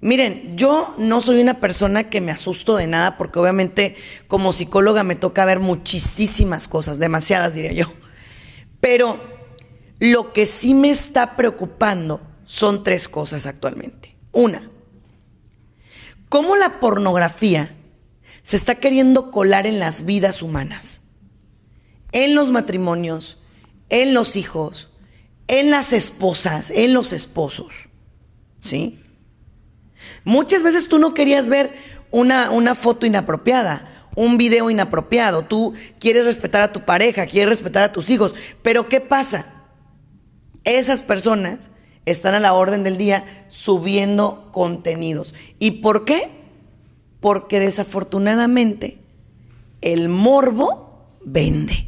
Miren, 0.00 0.56
yo 0.56 0.94
no 0.98 1.20
soy 1.20 1.40
una 1.40 1.58
persona 1.58 2.10
que 2.10 2.20
me 2.20 2.30
asusto 2.30 2.76
de 2.76 2.86
nada 2.86 3.16
porque 3.16 3.38
obviamente 3.38 3.96
como 4.28 4.52
psicóloga 4.52 5.02
me 5.02 5.16
toca 5.16 5.44
ver 5.44 5.58
muchísimas 5.58 6.68
cosas, 6.68 6.98
demasiadas 6.98 7.54
diría 7.54 7.72
yo. 7.72 7.92
Pero 8.80 9.18
lo 9.98 10.32
que 10.32 10.46
sí 10.46 10.74
me 10.74 10.90
está 10.90 11.34
preocupando 11.34 12.20
son 12.44 12.84
tres 12.84 13.08
cosas 13.08 13.46
actualmente. 13.46 14.14
Una, 14.32 14.70
cómo 16.28 16.56
la 16.56 16.78
pornografía 16.78 17.74
se 18.42 18.56
está 18.56 18.76
queriendo 18.76 19.30
colar 19.30 19.66
en 19.66 19.80
las 19.80 20.04
vidas 20.04 20.42
humanas 20.42 21.00
en 22.12 22.34
los 22.34 22.50
matrimonios, 22.50 23.38
en 23.88 24.14
los 24.14 24.36
hijos, 24.36 24.90
en 25.46 25.70
las 25.70 25.92
esposas, 25.92 26.70
en 26.70 26.94
los 26.94 27.12
esposos. 27.12 27.88
¿Sí? 28.60 29.00
Muchas 30.24 30.62
veces 30.62 30.88
tú 30.88 30.98
no 30.98 31.14
querías 31.14 31.48
ver 31.48 31.74
una, 32.10 32.50
una 32.50 32.74
foto 32.74 33.06
inapropiada, 33.06 34.08
un 34.14 34.36
video 34.36 34.70
inapropiado. 34.70 35.44
Tú 35.44 35.74
quieres 35.98 36.24
respetar 36.24 36.62
a 36.62 36.72
tu 36.72 36.84
pareja, 36.84 37.26
quieres 37.26 37.50
respetar 37.50 37.84
a 37.84 37.92
tus 37.92 38.10
hijos. 38.10 38.34
Pero 38.62 38.88
¿qué 38.88 39.00
pasa? 39.00 39.64
Esas 40.64 41.02
personas 41.02 41.70
están 42.04 42.34
a 42.34 42.40
la 42.40 42.54
orden 42.54 42.82
del 42.82 42.96
día 42.96 43.24
subiendo 43.48 44.48
contenidos. 44.52 45.34
¿Y 45.58 45.82
por 45.82 46.04
qué? 46.04 46.30
Porque 47.20 47.60
desafortunadamente 47.60 48.98
el 49.80 50.08
morbo 50.08 51.18
vende. 51.24 51.87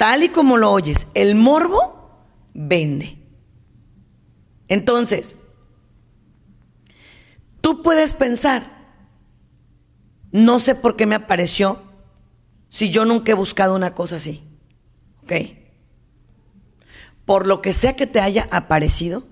Tal 0.00 0.22
y 0.22 0.30
como 0.30 0.56
lo 0.56 0.72
oyes, 0.72 1.08
el 1.12 1.34
morbo 1.34 2.24
vende. 2.54 3.18
Entonces, 4.66 5.36
tú 7.60 7.82
puedes 7.82 8.14
pensar, 8.14 8.94
no 10.32 10.58
sé 10.58 10.74
por 10.74 10.96
qué 10.96 11.04
me 11.04 11.16
apareció 11.16 11.82
si 12.70 12.88
yo 12.88 13.04
nunca 13.04 13.32
he 13.32 13.34
buscado 13.34 13.76
una 13.76 13.94
cosa 13.94 14.16
así. 14.16 14.42
¿Ok? 15.22 15.32
Por 17.26 17.46
lo 17.46 17.60
que 17.60 17.74
sea 17.74 17.94
que 17.94 18.06
te 18.06 18.20
haya 18.20 18.48
aparecido, 18.50 19.24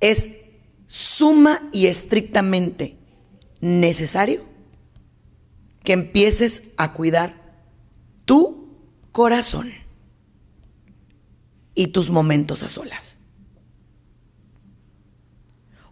es 0.00 0.30
suma 0.86 1.68
y 1.72 1.88
estrictamente 1.88 2.96
necesario 3.60 4.46
que 5.84 5.92
empieces 5.92 6.62
a 6.78 6.94
cuidar 6.94 7.34
tú 8.24 8.59
corazón 9.12 9.72
y 11.74 11.88
tus 11.88 12.10
momentos 12.10 12.62
a 12.62 12.68
solas. 12.68 13.18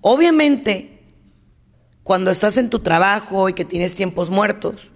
Obviamente, 0.00 0.98
cuando 2.02 2.30
estás 2.30 2.56
en 2.56 2.70
tu 2.70 2.80
trabajo 2.80 3.48
y 3.48 3.54
que 3.54 3.64
tienes 3.64 3.94
tiempos 3.94 4.30
muertos, 4.30 4.90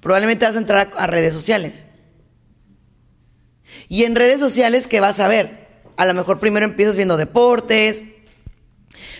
probablemente 0.00 0.44
vas 0.44 0.56
a 0.56 0.58
entrar 0.58 0.90
a, 0.96 1.06
redes 1.06 1.32
sociales. 1.32 1.84
Y 3.88 4.04
en 4.04 4.16
redes 4.16 4.40
sociales, 4.40 4.86
¿qué 4.86 5.00
vas 5.00 5.20
a 5.20 5.28
ver? 5.28 5.68
A 5.96 6.04
lo 6.06 6.14
mejor 6.14 6.40
primero 6.40 6.66
empiezas 6.66 6.96
viendo 6.96 7.16
deportes, 7.16 8.02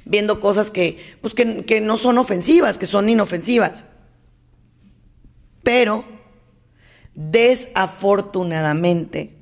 viendo 0.05 0.41
cosas 0.41 0.71
que, 0.71 1.17
pues 1.21 1.35
que, 1.35 1.65
que 1.65 1.81
no 1.81 1.97
son 1.97 2.19
ofensivas, 2.19 2.79
que 2.79 2.87
son 2.87 3.09
inofensivas. 3.09 3.85
Pero, 5.63 6.05
desafortunadamente, 7.17 9.35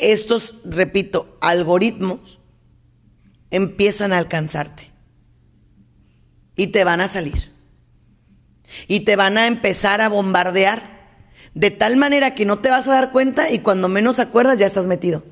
estos, 0.00 0.56
repito, 0.64 1.36
algoritmos 1.40 2.38
empiezan 3.50 4.12
a 4.12 4.18
alcanzarte 4.18 4.90
y 6.56 6.68
te 6.68 6.84
van 6.84 7.00
a 7.00 7.08
salir 7.08 7.50
y 8.88 9.00
te 9.00 9.16
van 9.16 9.36
a 9.36 9.46
empezar 9.46 10.00
a 10.00 10.08
bombardear 10.08 10.90
de 11.54 11.70
tal 11.70 11.96
manera 11.96 12.34
que 12.34 12.46
no 12.46 12.60
te 12.60 12.70
vas 12.70 12.88
a 12.88 12.92
dar 12.92 13.12
cuenta 13.12 13.50
y 13.50 13.58
cuando 13.58 13.88
menos 13.88 14.18
acuerdas 14.18 14.58
ya 14.58 14.66
estás 14.66 14.86
metido. 14.86 15.22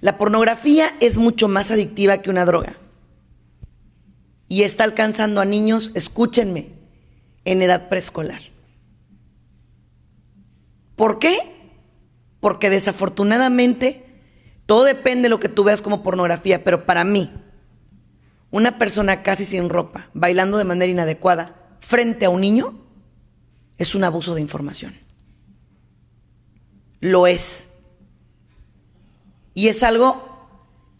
La 0.00 0.18
pornografía 0.18 0.94
es 1.00 1.18
mucho 1.18 1.48
más 1.48 1.70
adictiva 1.70 2.18
que 2.18 2.30
una 2.30 2.44
droga 2.44 2.76
y 4.48 4.62
está 4.62 4.84
alcanzando 4.84 5.40
a 5.40 5.44
niños, 5.44 5.90
escúchenme, 5.94 6.77
en 7.48 7.62
edad 7.62 7.88
preescolar. 7.88 8.42
¿Por 10.96 11.18
qué? 11.18 11.38
Porque 12.40 12.68
desafortunadamente 12.68 14.04
todo 14.66 14.84
depende 14.84 15.22
de 15.22 15.28
lo 15.30 15.40
que 15.40 15.48
tú 15.48 15.64
veas 15.64 15.80
como 15.80 16.02
pornografía, 16.02 16.62
pero 16.62 16.84
para 16.84 17.04
mí, 17.04 17.32
una 18.50 18.76
persona 18.76 19.22
casi 19.22 19.46
sin 19.46 19.70
ropa, 19.70 20.10
bailando 20.12 20.58
de 20.58 20.64
manera 20.64 20.92
inadecuada 20.92 21.56
frente 21.80 22.26
a 22.26 22.30
un 22.30 22.42
niño, 22.42 22.78
es 23.78 23.94
un 23.94 24.04
abuso 24.04 24.34
de 24.34 24.42
información. 24.42 24.94
Lo 27.00 27.26
es. 27.26 27.70
Y 29.54 29.68
es 29.68 29.82
algo 29.82 30.50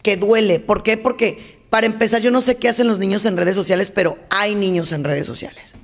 que 0.01 0.17
duele. 0.17 0.59
¿Por 0.59 0.81
qué? 0.81 0.97
Porque, 0.97 1.63
para 1.69 1.85
empezar, 1.85 2.23
yo 2.23 2.31
no 2.31 2.41
sé 2.41 2.57
qué 2.57 2.69
hacen 2.69 2.87
los 2.87 2.97
niños 2.97 3.25
en 3.25 3.37
redes 3.37 3.53
sociales, 3.53 3.91
pero 3.91 4.17
hay 4.31 4.55
niños 4.55 4.91
en 4.93 5.03
redes 5.03 5.27
sociales. 5.27 5.77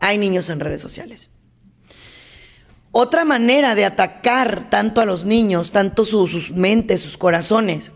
Hay 0.00 0.18
niños 0.18 0.50
en 0.50 0.60
redes 0.60 0.80
sociales. 0.80 1.30
Otra 2.90 3.24
manera 3.24 3.74
de 3.74 3.84
atacar 3.84 4.70
tanto 4.70 5.00
a 5.00 5.04
los 5.04 5.24
niños, 5.24 5.70
tanto 5.70 6.04
sus 6.04 6.50
mentes, 6.52 7.00
sus 7.00 7.18
corazones, 7.18 7.92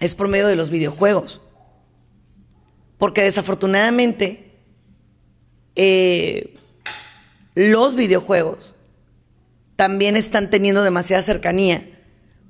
es 0.00 0.14
por 0.14 0.28
medio 0.28 0.48
de 0.48 0.56
los 0.56 0.70
videojuegos. 0.70 1.40
Porque 2.98 3.22
desafortunadamente 3.22 4.58
eh, 5.76 6.54
los 7.54 7.94
videojuegos 7.94 8.74
también 9.76 10.16
están 10.16 10.50
teniendo 10.50 10.82
demasiada 10.82 11.22
cercanía 11.22 11.88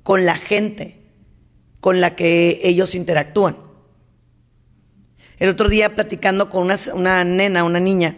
con 0.02 0.24
la 0.24 0.36
gente 0.36 1.02
con 1.80 2.00
la 2.00 2.14
que 2.14 2.60
ellos 2.62 2.94
interactúan. 2.94 3.56
El 5.42 5.48
otro 5.48 5.68
día 5.68 5.96
platicando 5.96 6.48
con 6.48 6.70
una, 6.94 7.24
nena, 7.24 7.64
una 7.64 7.80
niña, 7.80 8.16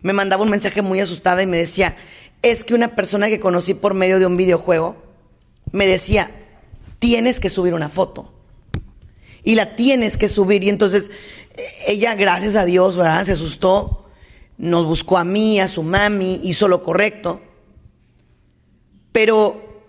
me 0.00 0.14
mandaba 0.14 0.42
un 0.42 0.48
mensaje 0.48 0.80
muy 0.80 1.00
asustada 1.00 1.42
y 1.42 1.46
me 1.46 1.58
decía, 1.58 1.96
es 2.40 2.64
que 2.64 2.72
una 2.72 2.96
persona 2.96 3.28
que 3.28 3.40
conocí 3.40 3.74
por 3.74 3.92
medio 3.92 4.18
de 4.18 4.24
un 4.24 4.38
videojuego 4.38 4.96
me 5.70 5.86
decía, 5.86 6.30
tienes 6.98 7.40
que 7.40 7.50
subir 7.50 7.74
una 7.74 7.90
foto. 7.90 8.32
Y 9.44 9.54
la 9.54 9.76
tienes 9.76 10.16
que 10.16 10.30
subir. 10.30 10.64
Y 10.64 10.70
entonces 10.70 11.10
ella, 11.86 12.14
gracias 12.14 12.56
a 12.56 12.64
Dios, 12.64 12.96
¿verdad? 12.96 13.26
Se 13.26 13.32
asustó 13.32 14.06
nos 14.56 14.86
buscó 14.86 15.18
a 15.18 15.24
mí, 15.24 15.60
a 15.60 15.68
su 15.68 15.82
mami, 15.82 16.40
hizo 16.42 16.68
lo 16.68 16.82
correcto. 16.82 17.42
Pero, 19.12 19.84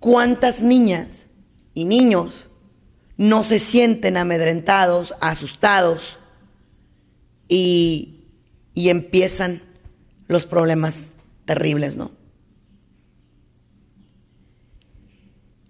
¿cuántas 0.00 0.64
niñas 0.64 1.26
y 1.74 1.84
niños 1.84 2.47
no 3.18 3.44
se 3.44 3.58
sienten 3.58 4.16
amedrentados, 4.16 5.14
asustados 5.20 6.18
y, 7.48 8.24
y 8.72 8.88
empiezan 8.88 9.60
los 10.28 10.46
problemas 10.46 11.08
terribles, 11.44 11.96
¿no? 11.96 12.12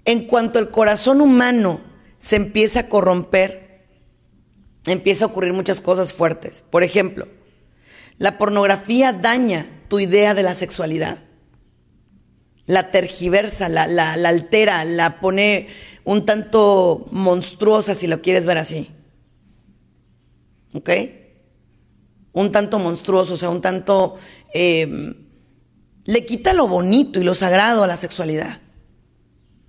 En 0.04 0.26
cuanto 0.26 0.58
el 0.58 0.70
corazón 0.70 1.20
humano 1.20 1.80
se 2.18 2.36
empieza 2.36 2.80
a 2.80 2.88
corromper, 2.88 3.86
empieza 4.86 5.24
a 5.24 5.28
ocurrir 5.28 5.52
muchas 5.52 5.80
cosas 5.80 6.12
fuertes. 6.12 6.62
Por 6.70 6.82
ejemplo, 6.82 7.28
la 8.18 8.36
pornografía 8.36 9.12
daña 9.12 9.66
tu 9.88 10.00
idea 10.00 10.34
de 10.34 10.42
la 10.42 10.54
sexualidad. 10.54 11.27
La 12.68 12.92
tergiversa, 12.92 13.68
la, 13.68 13.88
la, 13.88 14.12
altera, 14.12 14.84
la 14.84 15.18
pone 15.18 15.68
un 16.04 16.24
tanto 16.24 17.08
monstruosa 17.10 17.96
si 17.96 18.06
lo 18.06 18.22
quieres 18.22 18.46
ver 18.46 18.58
así. 18.58 18.88
¿Ok? 20.74 20.90
Un 22.32 22.52
tanto 22.52 22.78
monstruoso, 22.78 23.34
o 23.34 23.36
sea, 23.36 23.48
un 23.48 23.60
tanto... 23.60 24.16
Em, 24.54 25.14
le 26.04 26.24
quita 26.24 26.52
lo 26.52 26.68
bonito 26.68 27.20
y 27.20 27.24
lo 27.24 27.34
sagrado 27.34 27.82
a 27.82 27.86
la 27.86 27.96
sexualidad. 27.96 28.60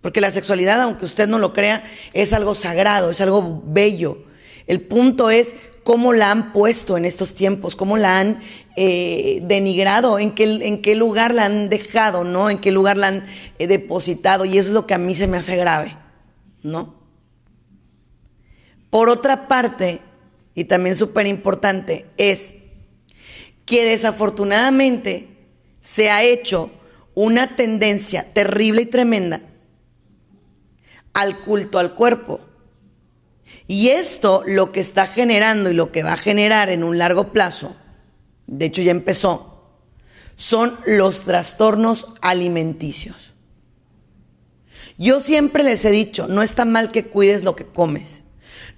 Porque 0.02 0.22
la 0.22 0.32
sexualidad, 0.32 0.82
aunque 0.82 1.06
usted 1.06 1.28
no 1.28 1.40
lo 1.40 1.52
crea, 1.52 1.84
es 2.14 2.32
algo 2.32 2.54
sagrado, 2.56 3.10
es 3.10 3.20
algo 3.20 3.64
bello. 3.66 4.24
El 4.68 4.82
punto 4.82 5.30
es 5.30 5.56
cómo 5.84 6.14
la 6.14 6.32
han 6.32 6.54
puesto 6.54 6.98
en 6.98 7.06
estos 7.06 7.34
tiempos, 7.34 7.76
cómo 7.76 7.98
la 7.98 8.20
han 8.20 8.40
eh, 8.76 9.42
denigrado, 9.44 10.20
en 10.20 10.32
qué, 10.32 10.44
en 10.44 10.82
qué 10.82 10.96
lugar 10.96 11.34
la 11.34 11.46
han 11.46 11.70
dejado, 11.70 12.24
¿no? 12.24 12.50
En 12.50 12.60
qué 12.60 12.72
lugar 12.72 12.98
la 12.98 13.08
han 13.08 13.26
eh, 13.58 13.68
depositado. 13.68 14.46
Y 14.46 14.58
eso 14.58 14.70
es 14.70 14.74
lo 14.74 14.86
que 14.88 14.94
a 14.94 14.98
mí 14.98 15.16
se 15.16 15.28
me 15.28 15.38
hace 15.38 15.56
grave, 15.56 15.98
¿no? 16.64 16.96
Por 18.90 19.10
otra 19.10 19.48
parte, 19.48 20.02
y 20.56 20.64
también 20.64 20.96
súper 20.96 21.28
importante, 21.28 22.08
es 22.18 22.56
que 23.66 23.86
desafortunadamente 23.86 25.28
se 25.82 26.10
ha 26.10 26.24
hecho 26.24 26.72
una 27.14 27.56
tendencia 27.56 28.32
terrible 28.34 28.84
y 28.84 28.86
tremenda 28.86 29.42
al 31.14 31.40
culto 31.40 31.80
al 31.80 31.94
cuerpo. 31.94 32.40
Y 33.70 33.90
esto 33.90 34.42
lo 34.48 34.72
que 34.72 34.80
está 34.80 35.06
generando 35.06 35.70
y 35.70 35.76
lo 35.76 35.92
que 35.92 36.02
va 36.02 36.14
a 36.14 36.18
generar 36.18 36.72
en 36.72 36.84
un 36.84 36.98
largo 36.98 37.32
plazo, 37.32 37.76
de 38.48 38.66
hecho 38.66 38.82
ya 38.82 38.90
empezó, 38.90 39.70
son 40.36 40.80
los 40.88 41.22
trastornos 41.22 42.08
alimenticios. 42.20 43.36
Yo 44.98 45.20
siempre 45.20 45.64
les 45.64 45.86
he 45.86 45.92
dicho, 45.92 46.28
no 46.28 46.42
está 46.42 46.66
mal 46.66 46.90
que 46.90 47.06
cuides 47.06 47.44
lo 47.44 47.56
que 47.56 47.68
comes. 47.68 48.24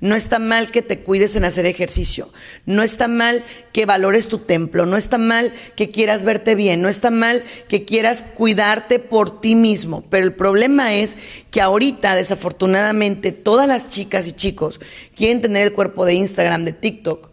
No 0.02 0.16
está 0.16 0.40
mal 0.40 0.72
que 0.72 0.82
te 0.82 1.02
cuides 1.02 1.36
en 1.36 1.46
hacer 1.46 1.68
ejercicio. 1.68 2.34
No 2.66 2.82
está 2.82 3.08
mal 3.08 3.44
que 3.72 3.86
valores 3.86 4.28
tu 4.28 4.40
templo. 4.40 4.88
No 4.88 4.98
está 4.98 5.20
mal 5.20 5.54
que 5.76 5.92
quieras 5.92 6.24
verte 6.24 6.56
bien. 6.56 6.82
No 6.82 6.90
está 6.90 7.12
mal 7.12 7.44
que 7.68 7.86
quieras 7.86 8.24
cuidarte 8.34 8.98
por 8.98 9.42
ti 9.42 9.56
mismo. 9.56 10.04
Pero 10.10 10.26
el 10.26 10.34
problema 10.34 10.96
es 10.96 11.18
que 11.52 11.62
ahorita, 11.62 12.16
desafortunadamente, 12.16 13.32
todas 13.32 13.68
las 13.68 13.90
chicas 13.90 14.28
y 14.28 14.32
chicos 14.32 14.80
quieren 15.16 15.40
tener 15.40 15.68
el 15.68 15.74
cuerpo 15.74 16.04
de 16.04 16.16
Instagram, 16.16 16.66
de 16.66 16.74
TikTok. 16.74 17.30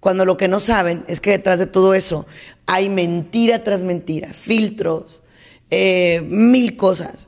Cuando 0.00 0.24
lo 0.24 0.38
que 0.38 0.48
no 0.48 0.60
saben 0.60 1.04
es 1.08 1.20
que 1.20 1.32
detrás 1.32 1.58
de 1.58 1.66
todo 1.66 1.92
eso 1.92 2.26
hay 2.64 2.88
mentira 2.88 3.62
tras 3.64 3.84
mentira, 3.84 4.32
filtros, 4.32 5.20
eh, 5.68 6.26
mil 6.26 6.78
cosas. 6.78 7.26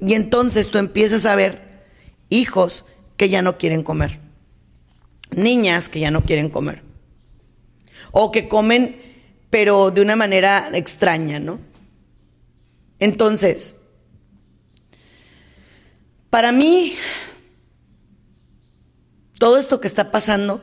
Y 0.00 0.14
entonces 0.14 0.68
tú 0.68 0.78
empiezas 0.78 1.26
a 1.26 1.36
ver 1.36 1.84
hijos 2.28 2.84
que 3.22 3.28
ya 3.28 3.40
no 3.40 3.56
quieren 3.56 3.84
comer. 3.84 4.18
Niñas 5.30 5.88
que 5.88 6.00
ya 6.00 6.10
no 6.10 6.24
quieren 6.24 6.50
comer. 6.50 6.82
O 8.10 8.32
que 8.32 8.48
comen, 8.48 9.00
pero 9.48 9.92
de 9.92 10.00
una 10.00 10.16
manera 10.16 10.68
extraña, 10.74 11.38
¿no? 11.38 11.60
Entonces, 12.98 13.76
para 16.30 16.50
mí, 16.50 16.94
todo 19.38 19.56
esto 19.56 19.80
que 19.80 19.86
está 19.86 20.10
pasando 20.10 20.60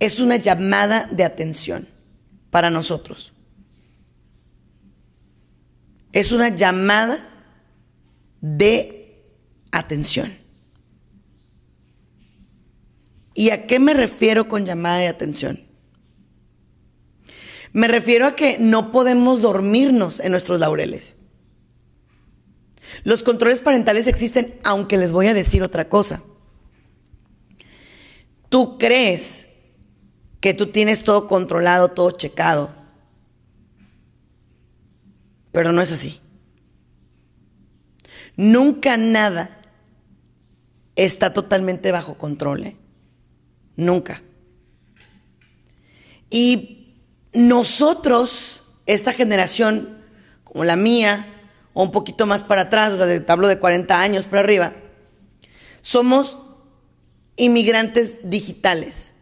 es 0.00 0.18
una 0.18 0.34
llamada 0.34 1.08
de 1.12 1.22
atención 1.22 1.86
para 2.50 2.70
nosotros. 2.70 3.32
Es 6.10 6.32
una 6.32 6.48
llamada 6.48 7.24
de 8.40 9.22
atención. 9.70 10.42
¿Y 13.34 13.50
a 13.50 13.66
qué 13.66 13.80
me 13.80 13.94
refiero 13.94 14.48
con 14.48 14.64
llamada 14.64 14.98
de 14.98 15.08
atención? 15.08 15.64
Me 17.72 17.88
refiero 17.88 18.26
a 18.26 18.36
que 18.36 18.56
no 18.60 18.92
podemos 18.92 19.42
dormirnos 19.42 20.20
en 20.20 20.30
nuestros 20.30 20.60
laureles. 20.60 21.14
Los 23.02 23.24
controles 23.24 23.60
parentales 23.60 24.06
existen, 24.06 24.54
aunque 24.62 24.96
les 24.96 25.10
voy 25.10 25.26
a 25.26 25.34
decir 25.34 25.64
otra 25.64 25.88
cosa. 25.88 26.22
Tú 28.48 28.78
crees 28.78 29.48
que 30.40 30.54
tú 30.54 30.68
tienes 30.68 31.02
todo 31.02 31.26
controlado, 31.26 31.88
todo 31.88 32.12
checado, 32.12 32.72
pero 35.50 35.72
no 35.72 35.82
es 35.82 35.90
así. 35.90 36.20
Nunca 38.36 38.96
nada 38.96 39.60
está 40.94 41.32
totalmente 41.32 41.90
bajo 41.90 42.16
control. 42.16 42.64
¿eh? 42.64 42.76
Nunca. 43.76 44.22
Y 46.30 46.94
nosotros, 47.32 48.62
esta 48.86 49.12
generación, 49.12 49.98
como 50.44 50.64
la 50.64 50.76
mía, 50.76 51.28
o 51.72 51.82
un 51.82 51.90
poquito 51.90 52.26
más 52.26 52.44
para 52.44 52.62
atrás, 52.62 52.92
o 52.92 52.96
sea, 52.96 53.24
hablo 53.28 53.48
de 53.48 53.58
40 53.58 54.00
años 54.00 54.26
para 54.26 54.40
arriba, 54.40 54.72
somos 55.82 56.38
inmigrantes 57.36 58.18
digitales. 58.22 59.12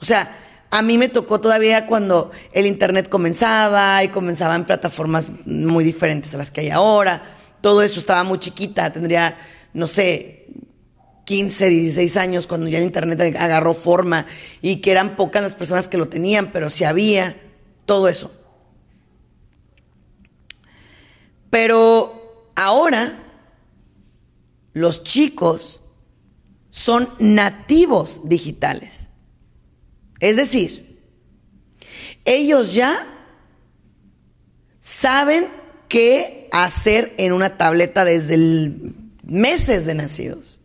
O 0.00 0.04
sea, 0.04 0.36
a 0.70 0.80
mí 0.80 0.96
me 0.96 1.08
tocó 1.08 1.40
todavía 1.40 1.86
cuando 1.86 2.30
el 2.52 2.66
Internet 2.66 3.08
comenzaba 3.08 4.02
y 4.02 4.08
comenzaban 4.08 4.64
plataformas 4.64 5.30
muy 5.44 5.84
diferentes 5.84 6.34
a 6.34 6.38
las 6.38 6.50
que 6.50 6.62
hay 6.62 6.70
ahora. 6.70 7.22
Todo 7.60 7.82
eso 7.82 8.00
estaba 8.00 8.24
muy 8.24 8.38
chiquita, 8.38 8.90
tendría, 8.90 9.36
no 9.74 9.86
sé, 9.86 10.46
15, 11.32 11.70
16 11.70 12.16
años 12.18 12.46
cuando 12.46 12.68
ya 12.68 12.76
el 12.76 12.84
Internet 12.84 13.34
agarró 13.38 13.72
forma 13.72 14.26
y 14.60 14.82
que 14.82 14.90
eran 14.90 15.16
pocas 15.16 15.42
las 15.42 15.54
personas 15.54 15.88
que 15.88 15.96
lo 15.96 16.06
tenían, 16.08 16.52
pero 16.52 16.68
sí 16.68 16.84
había, 16.84 17.40
todo 17.86 18.06
eso. 18.08 18.30
Pero 21.48 22.50
ahora 22.54 23.32
los 24.74 25.04
chicos 25.04 25.80
son 26.68 27.08
nativos 27.18 28.20
digitales. 28.24 29.08
Es 30.20 30.36
decir, 30.36 31.00
ellos 32.26 32.74
ya 32.74 33.06
saben 34.80 35.46
qué 35.88 36.50
hacer 36.52 37.14
en 37.16 37.32
una 37.32 37.56
tableta 37.56 38.04
desde 38.04 38.70
meses 39.22 39.86
de 39.86 39.94
nacidos. 39.94 40.58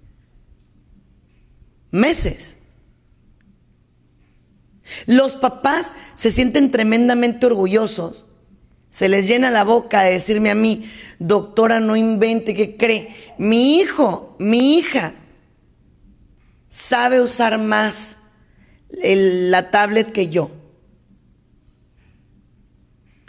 Meses. 1.97 2.57
Los 5.05 5.36
papás 5.36 5.93
se 6.15 6.31
sienten 6.31 6.71
tremendamente 6.71 7.45
orgullosos. 7.45 8.25
Se 8.89 9.10
les 9.10 9.27
llena 9.27 9.51
la 9.51 9.63
boca 9.63 10.03
de 10.03 10.13
decirme 10.13 10.49
a 10.49 10.55
mí, 10.55 10.89
doctora, 11.19 11.79
no 11.79 11.95
invente, 11.95 12.53
¿qué 12.53 12.77
cree? 12.77 13.15
Mi 13.38 13.79
hijo, 13.79 14.36
mi 14.39 14.77
hija, 14.77 15.13
sabe 16.69 17.19
usar 17.19 17.57
más 17.57 18.17
la 18.89 19.71
tablet 19.71 20.12
que 20.12 20.29
yo. 20.29 20.51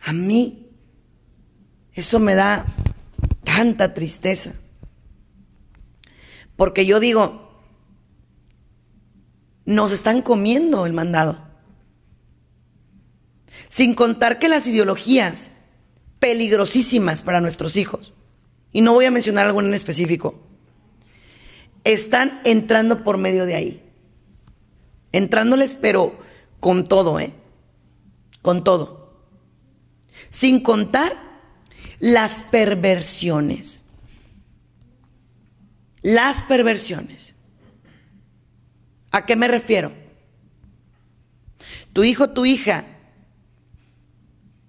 A 0.05 0.13
mí 0.13 0.71
eso 1.93 2.21
me 2.21 2.35
da 2.35 2.65
tanta 3.43 3.95
tristeza. 3.95 4.55
Porque 6.55 6.87
yo 6.87 7.01
digo, 7.01 7.48
nos 9.69 9.93
están 9.93 10.23
comiendo 10.23 10.87
el 10.87 10.95
mandado. 10.95 11.39
Sin 13.69 13.95
contar 13.95 14.39
que 14.39 14.49
las 14.49 14.67
ideologías 14.67 15.51
peligrosísimas 16.19 17.23
para 17.23 17.43
nuestros 17.43 17.77
hijos, 17.77 18.15
y 18.73 18.81
no 18.81 18.95
voy 18.95 19.05
a 19.05 19.11
mencionar 19.11 19.45
alguna 19.45 19.69
en 19.69 19.75
específico, 19.75 20.41
están 21.85 22.41
entrando 22.45 23.05
por 23.05 23.19
medio 23.19 23.45
de 23.45 23.55
ahí 23.55 23.83
entrándoles, 25.13 25.77
pero 25.79 26.19
con 26.61 26.89
todo, 26.89 27.21
¿eh? 27.21 27.35
Con 28.41 28.65
todo. 28.65 29.21
Sin 30.31 30.63
contar 30.63 31.15
las 31.99 32.41
perversiones. 32.41 33.83
Las 36.01 36.41
perversiones. 36.41 37.28
¿A 39.11 39.25
qué 39.27 39.37
me 39.37 39.49
refiero? 39.49 39.93
Tu 41.93 42.05
hijo, 42.05 42.31
tu 42.31 42.47
hija 42.47 42.85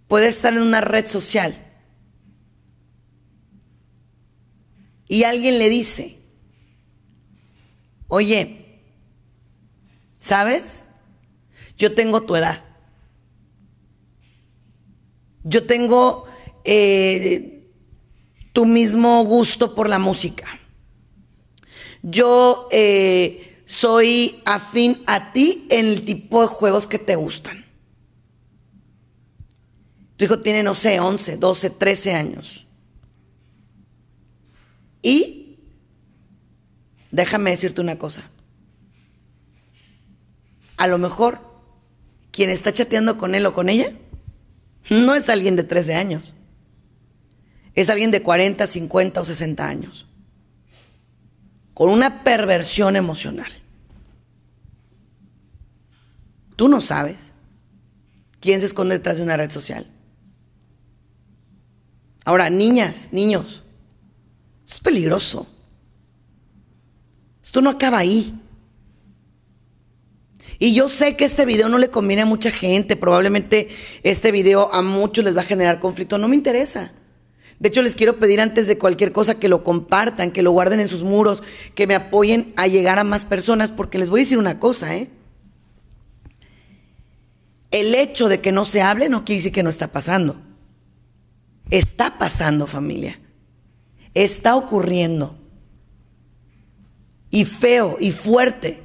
puede 0.07 0.27
estar 0.27 0.53
en 0.53 0.61
una 0.61 0.81
red 0.81 1.07
social 1.07 1.55
y 5.07 5.23
alguien 5.23 5.59
le 5.59 5.69
dice, 5.69 6.19
oye, 8.07 8.59
¿Sabes? 10.19 10.83
Yo 11.77 11.95
tengo 11.95 12.21
tu 12.21 12.35
edad. 12.35 12.63
Yo 15.43 15.65
tengo 15.65 16.25
eh, 16.65 17.71
tu 18.51 18.65
mismo 18.65 19.23
gusto 19.23 19.73
por 19.75 19.87
la 19.87 19.97
música. 19.97 20.59
Yo 22.03 22.67
eh, 22.71 23.48
soy 23.69 24.41
afín 24.45 25.03
a 25.05 25.31
ti 25.31 25.67
en 25.69 25.85
el 25.85 26.03
tipo 26.03 26.41
de 26.41 26.47
juegos 26.47 26.87
que 26.87 26.97
te 26.99 27.15
gustan. 27.15 27.65
Tu 30.17 30.25
hijo 30.25 30.39
tiene, 30.39 30.63
no 30.63 30.73
sé, 30.73 30.99
11, 30.99 31.37
12, 31.37 31.69
13 31.69 32.13
años. 32.13 32.67
Y 35.01 35.59
déjame 37.11 37.51
decirte 37.51 37.79
una 37.79 37.97
cosa 37.97 38.23
a 40.79 40.87
lo 40.87 40.97
mejor 40.97 41.41
quien 42.31 42.49
está 42.49 42.71
chateando 42.71 43.17
con 43.17 43.35
él 43.35 43.45
o 43.45 43.53
con 43.53 43.67
ella 43.67 43.91
no 44.89 45.13
es 45.13 45.27
alguien 45.27 45.57
de 45.57 45.63
13 45.63 45.93
años. 45.93 46.33
Es 47.75 47.89
alguien 47.89 48.11
de 48.11 48.23
40, 48.23 48.65
50 48.65 49.21
o 49.21 49.25
60 49.25 49.67
años. 49.67 50.07
Con 51.73 51.89
una 51.89 52.23
perversión 52.23 52.95
emocional. 52.95 53.51
Tú 56.59 56.67
no 56.67 56.81
sabes 56.81 57.31
quién 58.41 58.59
se 58.59 58.65
esconde 58.65 58.97
detrás 58.97 59.15
de 59.15 59.23
una 59.23 59.37
red 59.37 59.49
social. 59.49 59.87
Ahora, 62.25 62.49
niñas, 62.49 63.07
niños, 63.13 63.63
es 64.69 64.81
peligroso. 64.81 65.47
Esto 67.41 67.61
no 67.61 67.69
acaba 67.69 67.99
ahí. 67.99 68.37
Y 70.59 70.73
yo 70.73 70.89
sé 70.89 71.15
que 71.15 71.23
este 71.23 71.45
video 71.45 71.69
no 71.69 71.77
le 71.77 71.91
conviene 71.91 72.23
a 72.23 72.25
mucha 72.25 72.51
gente, 72.51 72.97
probablemente 72.97 73.69
este 74.03 74.33
video 74.33 74.69
a 74.73 74.81
muchos 74.81 75.23
les 75.23 75.37
va 75.37 75.43
a 75.43 75.45
generar 75.45 75.79
conflicto, 75.79 76.17
no 76.17 76.27
me 76.27 76.35
interesa. 76.35 76.91
De 77.57 77.69
hecho, 77.69 77.81
les 77.81 77.95
quiero 77.95 78.19
pedir 78.19 78.41
antes 78.41 78.67
de 78.67 78.77
cualquier 78.77 79.13
cosa 79.13 79.39
que 79.39 79.47
lo 79.47 79.63
compartan, 79.63 80.31
que 80.31 80.43
lo 80.43 80.51
guarden 80.51 80.81
en 80.81 80.89
sus 80.89 81.03
muros, 81.03 81.41
que 81.73 81.87
me 81.87 81.95
apoyen 81.95 82.51
a 82.57 82.67
llegar 82.67 82.99
a 82.99 83.05
más 83.05 83.23
personas, 83.23 83.71
porque 83.71 83.97
les 83.97 84.09
voy 84.09 84.19
a 84.19 84.23
decir 84.23 84.37
una 84.37 84.59
cosa, 84.59 84.97
¿eh? 84.97 85.09
El 87.71 87.93
hecho 87.95 88.29
de 88.29 88.41
que 88.41 88.51
no 88.51 88.65
se 88.65 88.81
hable 88.81 89.09
no 89.09 89.25
quiere 89.25 89.39
decir 89.39 89.51
que 89.51 89.63
no 89.63 89.69
está 89.69 89.87
pasando. 89.89 90.37
Está 91.69 92.17
pasando, 92.17 92.65
familia. 92.65 93.19
Está 94.13 94.55
ocurriendo. 94.55 95.37
Y 97.29 97.45
feo 97.45 97.97
y 97.99 98.11
fuerte. 98.11 98.83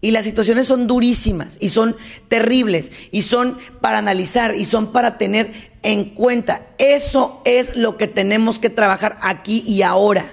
Y 0.00 0.10
las 0.10 0.24
situaciones 0.24 0.66
son 0.66 0.88
durísimas 0.88 1.56
y 1.60 1.68
son 1.68 1.96
terribles 2.26 2.90
y 3.12 3.22
son 3.22 3.58
para 3.80 3.98
analizar 3.98 4.56
y 4.56 4.64
son 4.64 4.90
para 4.90 5.16
tener 5.16 5.72
en 5.82 6.10
cuenta. 6.10 6.66
Eso 6.78 7.40
es 7.44 7.76
lo 7.76 7.96
que 7.96 8.08
tenemos 8.08 8.58
que 8.58 8.68
trabajar 8.68 9.16
aquí 9.22 9.62
y 9.64 9.82
ahora. 9.82 10.32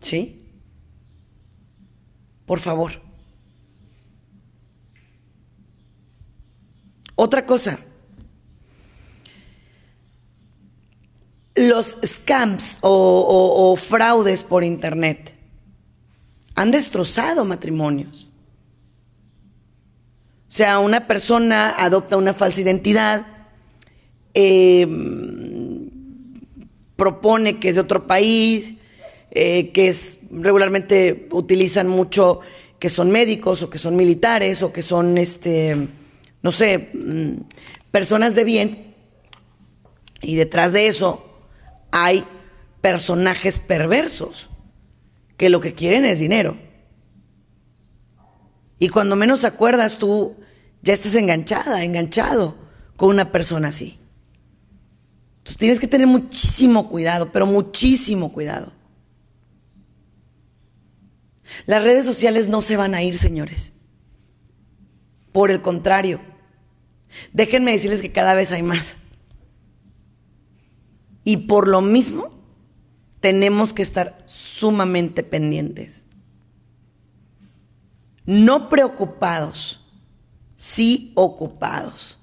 ¿Sí? 0.00 0.42
Por 2.46 2.58
favor. 2.58 3.05
Otra 7.16 7.46
cosa. 7.46 7.78
Los 11.54 11.96
scams 12.04 12.78
o, 12.82 13.74
fraudes 13.76 14.42
por 14.42 14.62
internet 14.62 15.34
han 16.54 16.70
destrozado 16.70 17.44
matrimonios. 17.46 18.28
O 20.48 20.52
sea, 20.56 20.78
una 20.78 21.06
persona 21.06 21.74
adopta 21.78 22.16
una 22.18 22.34
falsa 22.34 22.60
identidad, 22.60 23.26
em, 24.32 25.90
propone 26.96 27.58
que 27.58 27.70
es 27.70 27.74
de 27.74 27.80
otro 27.80 28.06
país, 28.06 28.74
eh, 29.30 29.70
que 29.70 29.88
es 29.88 30.18
regularmente 30.30 31.28
utilizan 31.30 31.88
mucho 31.88 32.40
que 32.78 32.90
son 32.90 33.10
médicos 33.10 33.62
o 33.62 33.70
que 33.70 33.78
son 33.78 33.96
militares 33.96 34.62
o 34.62 34.72
que 34.72 34.82
son 34.82 35.18
este 35.18 35.88
no 36.46 36.52
sé 36.52 36.90
mm, 36.94 37.42
personas 37.90 38.36
de 38.36 38.44
bien 38.44 38.94
y 40.22 40.36
detrás 40.36 40.72
de 40.72 40.86
eso 40.86 41.28
hay 41.90 42.24
personajes 42.80 43.58
perversos 43.58 44.48
que 45.36 45.50
lo 45.50 45.58
que 45.58 45.74
quieren 45.74 46.04
es 46.04 46.20
dinero. 46.20 46.56
Y 48.78 48.90
cuando 48.90 49.16
menos 49.16 49.42
acuerdas, 49.42 49.98
tú 49.98 50.36
ya 50.82 50.94
estás 50.94 51.16
enganchada, 51.16 51.82
enganchado 51.82 52.54
con 52.96 53.08
una 53.08 53.32
persona 53.32 53.68
así. 53.68 53.98
Entonces 55.38 55.56
tienes 55.56 55.80
que 55.80 55.88
tener 55.88 56.06
muchísimo 56.06 56.88
cuidado, 56.88 57.32
pero 57.32 57.44
muchísimo 57.46 58.30
cuidado. 58.30 58.72
Las 61.66 61.82
redes 61.82 62.04
sociales 62.04 62.46
no 62.46 62.62
se 62.62 62.76
van 62.76 62.94
a 62.94 63.02
ir, 63.02 63.18
señores. 63.18 63.72
Por 65.32 65.50
el 65.50 65.60
contrario, 65.60 66.20
déjenme 67.32 67.72
decirles 67.72 68.00
que 68.00 68.12
cada 68.12 68.34
vez 68.34 68.52
hay 68.52 68.62
más. 68.62 68.96
Y 71.24 71.38
por 71.48 71.66
lo 71.66 71.80
mismo, 71.80 72.30
tenemos 73.20 73.72
que 73.72 73.82
estar 73.82 74.22
sumamente 74.26 75.22
pendientes. 75.22 76.06
No 78.24 78.68
preocupados, 78.68 79.84
sí 80.56 81.12
ocupados. 81.16 82.18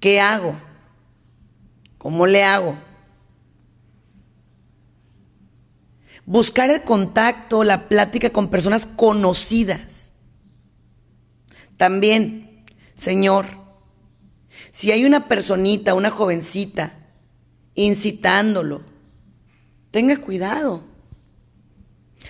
¿Qué 0.00 0.20
hago? 0.20 0.54
¿Cómo 1.98 2.26
le 2.26 2.44
hago? 2.44 2.76
Buscar 6.24 6.70
el 6.70 6.82
contacto, 6.82 7.62
la 7.62 7.88
plática 7.88 8.30
con 8.30 8.48
personas 8.48 8.86
conocidas. 8.86 10.12
También, 11.76 12.64
Señor, 12.94 13.46
si 14.70 14.92
hay 14.92 15.04
una 15.04 15.28
personita, 15.28 15.94
una 15.94 16.10
jovencita, 16.10 16.94
incitándolo, 17.74 18.82
tenga 19.90 20.16
cuidado. 20.18 20.84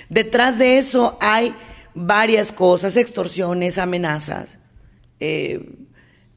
Detrás 0.08 0.58
de 0.58 0.78
eso 0.78 1.16
hay 1.20 1.54
varias 1.94 2.52
cosas, 2.52 2.96
extorsiones, 2.96 3.78
amenazas. 3.78 4.58
Eh, 5.18 5.76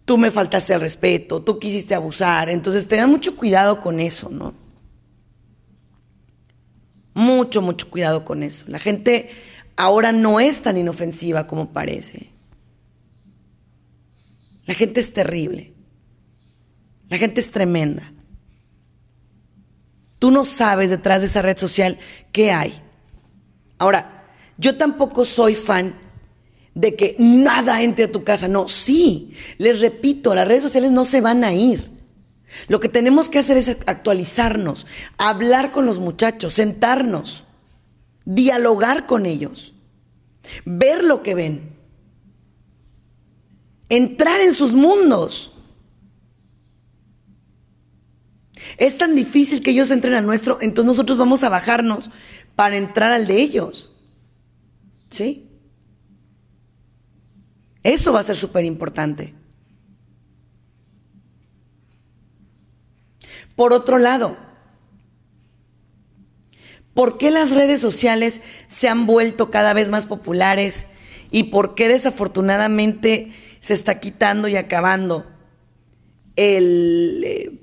tú 0.05 0.17
me 0.17 0.31
faltaste 0.31 0.73
el 0.73 0.81
respeto, 0.81 1.41
tú 1.41 1.59
quisiste 1.59 1.93
abusar. 1.93 2.49
Entonces, 2.49 2.87
tenga 2.87 3.05
mucho 3.05 3.35
cuidado 3.35 3.81
con 3.81 3.99
eso, 3.99 4.29
¿no? 4.29 4.53
Mucho, 7.13 7.61
mucho 7.61 7.89
cuidado 7.89 8.23
con 8.23 8.41
eso. 8.41 8.65
La 8.67 8.79
gente 8.79 9.29
ahora 9.75 10.11
no 10.11 10.39
es 10.39 10.61
tan 10.61 10.77
inofensiva 10.77 11.45
como 11.45 11.73
parece. 11.73 12.29
La 14.69 14.75
gente 14.75 14.99
es 14.99 15.13
terrible. 15.13 15.73
La 17.10 17.17
gente 17.17 17.41
es 17.41 17.49
tremenda. 17.49 18.03
Tú 20.19 20.29
no 20.29 20.45
sabes 20.45 20.91
detrás 20.91 21.21
de 21.21 21.25
esa 21.25 21.41
red 21.41 21.58
social 21.58 21.97
qué 22.32 22.51
hay. 22.51 22.79
Ahora, 23.79 24.27
yo 24.60 24.77
tampoco 24.77 25.25
soy 25.25 25.55
fan 25.55 25.95
de 26.75 26.95
que 26.95 27.15
nada 27.17 27.82
entre 27.82 28.05
a 28.05 28.12
tu 28.12 28.23
casa. 28.23 28.47
No, 28.47 28.67
sí, 28.67 29.34
les 29.58 29.79
repito, 29.79 30.36
las 30.36 30.47
redes 30.47 30.62
sociales 30.62 30.91
no 30.91 31.03
se 31.03 31.19
van 31.19 31.43
a 31.43 31.51
ir. 31.51 31.89
Lo 32.67 32.79
que 32.79 32.89
tenemos 32.89 33.27
que 33.27 33.39
hacer 33.39 33.58
es 33.58 33.69
actualizarnos, 33.88 34.86
hablar 35.17 35.71
con 35.71 35.88
los 35.88 35.97
muchachos, 35.97 36.53
sentarnos, 36.53 37.43
dialogar 38.23 39.08
con 39.08 39.25
ellos, 39.25 39.73
ver 40.63 41.03
lo 41.03 41.23
que 41.23 41.34
ven, 41.34 41.78
entrar 43.89 44.39
en 44.39 44.54
sus 44.54 44.73
mundos. 44.73 45.52
Es 48.78 48.97
tan 48.97 49.15
difícil 49.15 49.62
que 49.62 49.71
ellos 49.71 49.91
entren 49.91 50.13
al 50.13 50.25
nuestro, 50.25 50.60
entonces 50.62 50.86
nosotros 50.86 51.17
vamos 51.17 51.43
a 51.43 51.49
bajarnos 51.49 52.10
para 52.56 52.78
entrar 52.78 53.12
al 53.12 53.28
de 53.28 53.41
ellos. 53.41 53.91
¿Sí? 55.10 55.49
Eso 57.84 58.13
va 58.13 58.19
a 58.19 58.23
ser 58.23 58.36
súper 58.36 58.63
importante. 58.65 59.34
Por 63.56 63.73
otro 63.73 63.97
lado, 63.97 64.38
¿por 66.93 67.17
qué 67.17 67.32
las 67.32 67.52
redes 67.52 67.82
sociales 67.82 68.41
se 68.67 68.88
han 68.88 69.06
vuelto 69.06 69.49
cada 69.49 69.73
vez 69.73 69.89
más 69.89 70.06
populares 70.06 70.86
y 71.32 71.43
por 71.43 71.75
qué 71.75 71.89
desafortunadamente 71.89 73.34
se 73.59 73.73
está 73.73 73.99
quitando 73.99 74.47
y 74.47 74.55
acabando 74.55 75.25
el, 76.35 77.23
eh, 77.25 77.61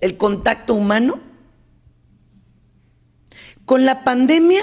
el 0.00 0.16
contacto 0.16 0.74
humano? 0.74 1.20
Con 3.64 3.86
la 3.86 4.04
pandemia 4.04 4.62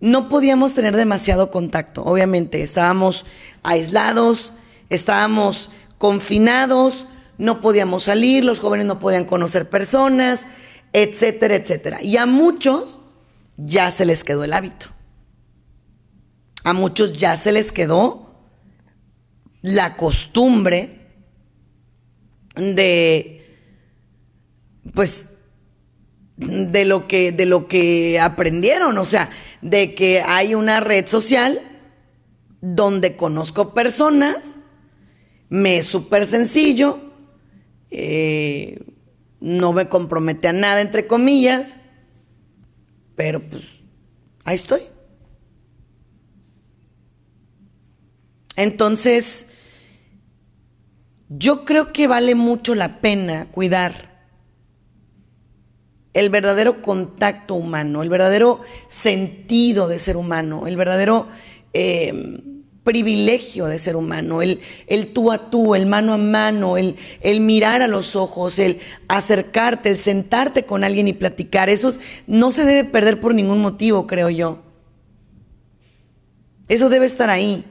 no 0.00 0.28
podíamos 0.28 0.74
tener 0.74 0.96
demasiado 0.96 1.50
contacto, 1.50 2.04
obviamente, 2.04 2.62
estábamos 2.62 3.26
aislados, 3.62 4.52
estábamos 4.90 5.70
confinados, 5.98 7.06
no 7.36 7.60
podíamos 7.60 8.04
salir, 8.04 8.44
los 8.44 8.60
jóvenes 8.60 8.86
no 8.86 8.98
podían 8.98 9.24
conocer 9.24 9.68
personas, 9.68 10.46
etcétera, 10.92 11.56
etcétera. 11.56 12.02
Y 12.02 12.16
a 12.16 12.26
muchos 12.26 12.98
ya 13.56 13.90
se 13.90 14.04
les 14.04 14.24
quedó 14.24 14.44
el 14.44 14.52
hábito. 14.52 14.88
A 16.64 16.72
muchos 16.72 17.12
ya 17.14 17.36
se 17.36 17.52
les 17.52 17.72
quedó 17.72 18.28
la 19.62 19.96
costumbre 19.96 20.98
de, 22.56 23.44
pues, 24.94 25.28
de 26.36 26.84
lo 26.84 27.08
que, 27.08 27.32
de 27.32 27.46
lo 27.46 27.66
que 27.66 28.20
aprendieron, 28.20 28.98
o 28.98 29.04
sea, 29.04 29.30
de 29.60 29.94
que 29.94 30.20
hay 30.20 30.54
una 30.54 30.80
red 30.80 31.06
social 31.06 31.60
donde 32.60 33.16
conozco 33.16 33.74
personas, 33.74 34.56
me 35.48 35.78
es 35.78 35.86
súper 35.86 36.26
sencillo, 36.26 37.00
eh, 37.90 38.84
no 39.40 39.72
me 39.72 39.88
compromete 39.88 40.48
a 40.48 40.52
nada, 40.52 40.80
entre 40.80 41.06
comillas, 41.06 41.76
pero 43.16 43.40
pues 43.48 43.62
ahí 44.44 44.56
estoy. 44.56 44.82
Entonces, 48.58 49.46
yo 51.28 51.64
creo 51.64 51.92
que 51.92 52.08
vale 52.08 52.34
mucho 52.34 52.74
la 52.74 53.00
pena 53.00 53.46
cuidar 53.52 54.26
el 56.12 56.28
verdadero 56.28 56.82
contacto 56.82 57.54
humano, 57.54 58.02
el 58.02 58.08
verdadero 58.08 58.60
sentido 58.88 59.86
de 59.86 60.00
ser 60.00 60.18
humano, 60.18 60.66
el 60.66 60.76
verdadero... 60.76 61.28
Eh, 61.72 62.42
privilegio 62.84 63.66
de 63.66 63.78
ser 63.78 63.96
humano, 63.96 64.40
el, 64.40 64.62
tú 65.12 65.30
a 65.30 65.50
tú, 65.50 65.74
el 65.74 65.84
mano 65.84 66.14
a 66.14 66.16
mano, 66.16 66.78
el, 66.78 66.96
el, 67.20 67.40
mirar 67.42 67.82
a 67.82 67.86
los 67.86 68.16
ojos, 68.16 68.58
el 68.58 68.78
acercarte, 69.08 69.90
el 69.90 69.98
sentarte 69.98 70.64
con 70.64 70.84
alguien 70.84 71.06
y 71.06 71.12
platicar. 71.12 71.68
Eso 71.68 71.92
no 72.26 72.50
se 72.50 72.64
debe 72.64 72.84
perder 72.88 73.20
por 73.20 73.34
ningún 73.34 73.60
motivo, 73.60 74.06
creo 74.06 74.30
yo. 74.30 74.62
Eso 76.66 76.88
debe 76.88 77.04
estar 77.04 77.28
ahí. 77.28 77.66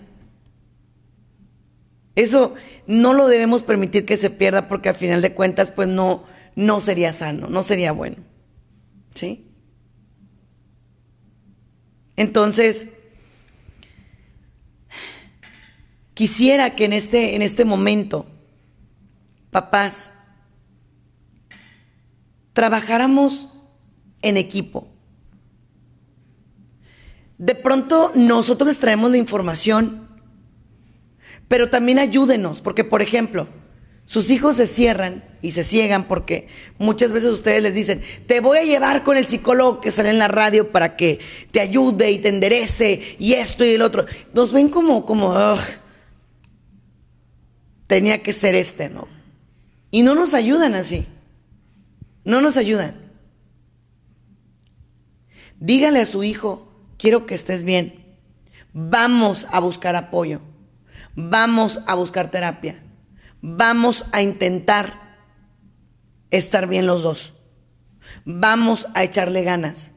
Eso 2.18 2.56
no 2.86 3.14
lo 3.14 3.28
debemos 3.28 3.64
permitir 3.64 4.06
que 4.06 4.18
se 4.18 4.30
pierda 4.30 4.68
porque 4.68 4.90
al 4.90 4.96
final 4.96 5.22
de 5.22 5.34
cuentas 5.34 5.72
pues 5.72 5.88
no, 5.88 6.26
no 6.56 6.82
sería 6.82 7.14
sano, 7.14 7.48
no 7.48 7.64
sería 7.64 7.94
bueno. 7.94 8.18
¿Sí? 9.16 9.46
Entonces, 12.18 12.90
Quisiera 16.18 16.74
que 16.74 16.86
en 16.86 16.94
este, 16.94 17.36
en 17.36 17.44
este 17.44 17.64
momento, 17.64 18.26
papás, 19.52 20.10
trabajáramos 22.54 23.50
en 24.24 24.38
equipo. 24.38 24.88
De 27.38 27.54
pronto 27.54 28.12
nosotros 28.16 28.68
les 28.68 28.80
traemos 28.80 29.12
la 29.12 29.18
información, 29.18 30.07
pero 31.48 31.70
también 31.70 32.00
ayúdenos, 32.00 32.62
porque 32.62 32.84
por 32.84 33.02
ejemplo, 33.02 33.48
sus 34.06 34.30
hijos 34.30 34.56
se 34.56 34.68
cierran 34.68 35.24
y 35.42 35.52
se 35.52 35.66
ciegan 35.66 36.08
porque 36.08 36.48
muchas 36.78 37.12
veces 37.12 37.30
ustedes 37.30 37.62
les 37.62 37.74
dicen, 37.74 38.02
te 38.26 38.40
voy 38.40 38.58
a 38.58 38.64
llevar 38.64 39.04
con 39.04 39.18
el 39.18 39.26
psicólogo 39.26 39.82
que 39.82 39.92
sale 39.92 40.10
en 40.10 40.18
la 40.18 40.30
radio 40.30 40.72
para 40.72 40.96
que 40.96 41.20
te 41.52 41.60
ayude 41.60 42.10
y 42.12 42.20
te 42.20 42.30
enderece 42.30 43.18
y 43.20 43.34
esto 43.34 43.66
y 43.66 43.72
el 43.72 43.82
otro. 43.82 44.06
Nos 44.34 44.54
ven 44.54 44.70
como, 44.70 45.06
como, 45.06 45.36
tenía 47.88 48.24
que 48.24 48.34
ser 48.34 48.56
este, 48.56 48.90
¿no? 48.90 49.08
Y 49.92 50.04
no 50.04 50.16
nos 50.16 50.34
ayudan 50.34 50.76
así. 50.76 51.06
No 52.24 52.42
nos 52.42 52.58
ayudan. 52.58 52.96
Dígale 55.60 56.02
a 56.02 56.06
su 56.06 56.24
hijo, 56.24 56.72
quiero 56.98 57.26
que 57.26 57.36
estés 57.36 57.64
bien. 57.64 58.06
Vamos 58.74 59.48
a 59.50 59.60
buscar 59.60 59.96
apoyo. 59.96 60.42
Vamos 61.20 61.82
a 61.88 61.96
buscar 61.96 62.30
terapia. 62.30 62.80
Vamos 63.42 64.06
a 64.12 64.22
intentar 64.22 65.18
estar 66.30 66.68
bien 66.68 66.86
los 66.86 67.02
dos. 67.02 67.34
Vamos 68.24 68.88
a 68.94 69.04
echarle 69.04 69.44
ganas. 69.44 69.94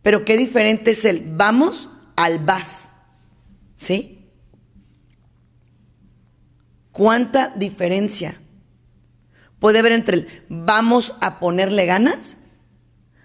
Pero 0.00 0.24
qué 0.24 0.36
diferente 0.36 0.92
es 0.92 1.04
el 1.04 1.24
vamos 1.32 1.88
al 2.14 2.38
vas. 2.38 2.92
¿Sí? 3.74 4.30
¿Cuánta 6.92 7.48
diferencia 7.48 8.40
puede 9.58 9.80
haber 9.80 9.90
entre 9.90 10.18
el 10.18 10.44
vamos 10.48 11.16
a 11.20 11.40
ponerle 11.40 11.84
ganas 11.84 12.36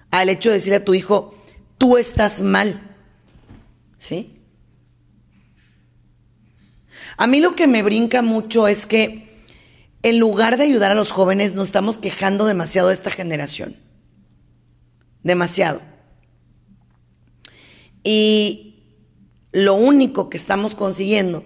al 0.10 0.30
hecho 0.30 0.50
de 0.50 0.56
decirle 0.56 0.78
a 0.78 0.86
tu 0.86 0.96
hijo, 0.96 1.36
tú 1.78 1.98
estás 1.98 2.42
mal? 2.42 2.82
¿Sí? 4.00 4.37
A 7.18 7.26
mí 7.26 7.42
lo 7.42 7.56
que 7.56 7.68
me 7.68 7.82
brinca 7.84 8.22
mucho 8.22 8.68
es 8.68 8.86
que 8.86 9.44
en 10.04 10.20
lugar 10.20 10.58
de 10.58 10.64
ayudar 10.64 10.92
a 10.92 10.96
los 10.96 11.12
jóvenes 11.12 11.56
nos 11.56 11.70
estamos 11.70 11.98
quejando 11.98 12.46
demasiado 12.46 12.90
de 12.90 12.94
esta 12.94 13.10
generación. 13.10 13.76
Demasiado. 15.24 15.82
Y 18.04 18.86
lo 19.52 19.74
único 19.74 20.30
que 20.30 20.38
estamos 20.38 20.76
consiguiendo 20.76 21.44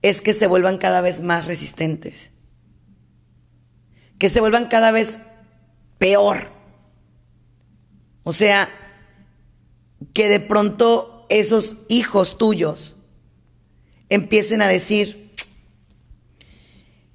es 0.00 0.22
que 0.22 0.32
se 0.32 0.46
vuelvan 0.46 0.78
cada 0.78 1.02
vez 1.02 1.20
más 1.20 1.46
resistentes, 1.46 2.30
que 4.18 4.30
se 4.30 4.40
vuelvan 4.40 4.68
cada 4.68 4.90
vez 4.90 5.20
peor. 5.98 6.48
O 8.24 8.32
sea, 8.32 8.70
que 10.14 10.28
de 10.28 10.40
pronto 10.40 11.26
esos 11.28 11.76
hijos 11.88 12.38
tuyos 12.38 12.95
empiecen 14.08 14.62
a 14.62 14.68
decir, 14.68 15.32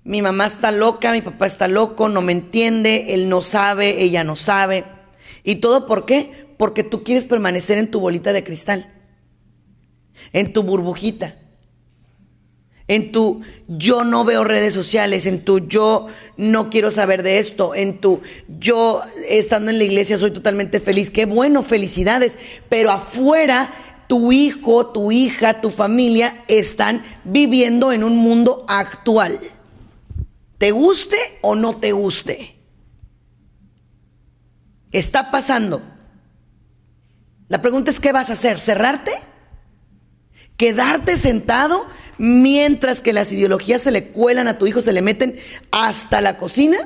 mi 0.03 0.21
mamá 0.21 0.45
está 0.45 0.71
loca, 0.71 1.11
mi 1.11 1.21
papá 1.21 1.45
está 1.45 1.67
loco, 1.67 2.09
no 2.09 2.21
me 2.21 2.31
entiende, 2.31 3.13
él 3.13 3.29
no 3.29 3.41
sabe, 3.41 4.01
ella 4.01 4.23
no 4.23 4.35
sabe. 4.35 4.85
¿Y 5.43 5.55
todo 5.55 5.85
por 5.85 6.05
qué? 6.05 6.47
Porque 6.57 6.83
tú 6.83 7.03
quieres 7.03 7.25
permanecer 7.25 7.77
en 7.77 7.91
tu 7.91 7.99
bolita 7.99 8.33
de 8.33 8.43
cristal, 8.43 8.93
en 10.33 10.53
tu 10.53 10.63
burbujita 10.63 11.35
en 12.91 13.13
tu 13.13 13.39
yo 13.69 14.03
no 14.03 14.25
veo 14.25 14.43
redes 14.43 14.73
sociales, 14.73 15.25
en 15.25 15.45
tu 15.45 15.65
yo 15.65 16.07
no 16.35 16.69
quiero 16.69 16.91
saber 16.91 17.23
de 17.23 17.39
esto, 17.39 17.73
en 17.73 17.99
tu 17.99 18.19
yo 18.59 19.01
estando 19.29 19.71
en 19.71 19.77
la 19.77 19.85
iglesia 19.85 20.17
soy 20.17 20.31
totalmente 20.31 20.81
feliz. 20.81 21.09
Qué 21.09 21.25
bueno, 21.25 21.63
felicidades. 21.63 22.37
Pero 22.67 22.91
afuera 22.91 23.71
tu 24.11 24.33
hijo, 24.33 24.87
tu 24.87 25.13
hija, 25.13 25.61
tu 25.61 25.69
familia 25.69 26.43
están 26.49 27.01
viviendo 27.23 27.93
en 27.93 28.03
un 28.03 28.17
mundo 28.17 28.65
actual. 28.67 29.39
¿Te 30.57 30.71
guste 30.71 31.15
o 31.41 31.55
no 31.55 31.77
te 31.77 31.93
guste? 31.93 32.57
Está 34.91 35.31
pasando. 35.31 35.81
La 37.47 37.61
pregunta 37.61 37.89
es, 37.89 38.01
¿qué 38.01 38.11
vas 38.11 38.29
a 38.29 38.33
hacer? 38.33 38.59
¿Cerrarte? 38.59 39.13
quedarte 40.57 41.15
sentado 41.15 41.87
mientras 42.17 42.99
que 42.99 43.13
las 43.13 43.31
ideologías 43.31 43.81
se 43.81 43.91
le 43.91 44.09
cuelan 44.09 44.49
a 44.49 44.57
tu 44.57 44.67
hijo, 44.67 44.81
se 44.81 44.91
le 44.91 45.01
meten 45.01 45.39
hasta 45.71 46.19
la 46.19 46.37
cocina, 46.37 46.77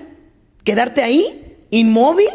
quedarte 0.63 1.01
ahí, 1.01 1.57
inmóvil, 1.71 2.29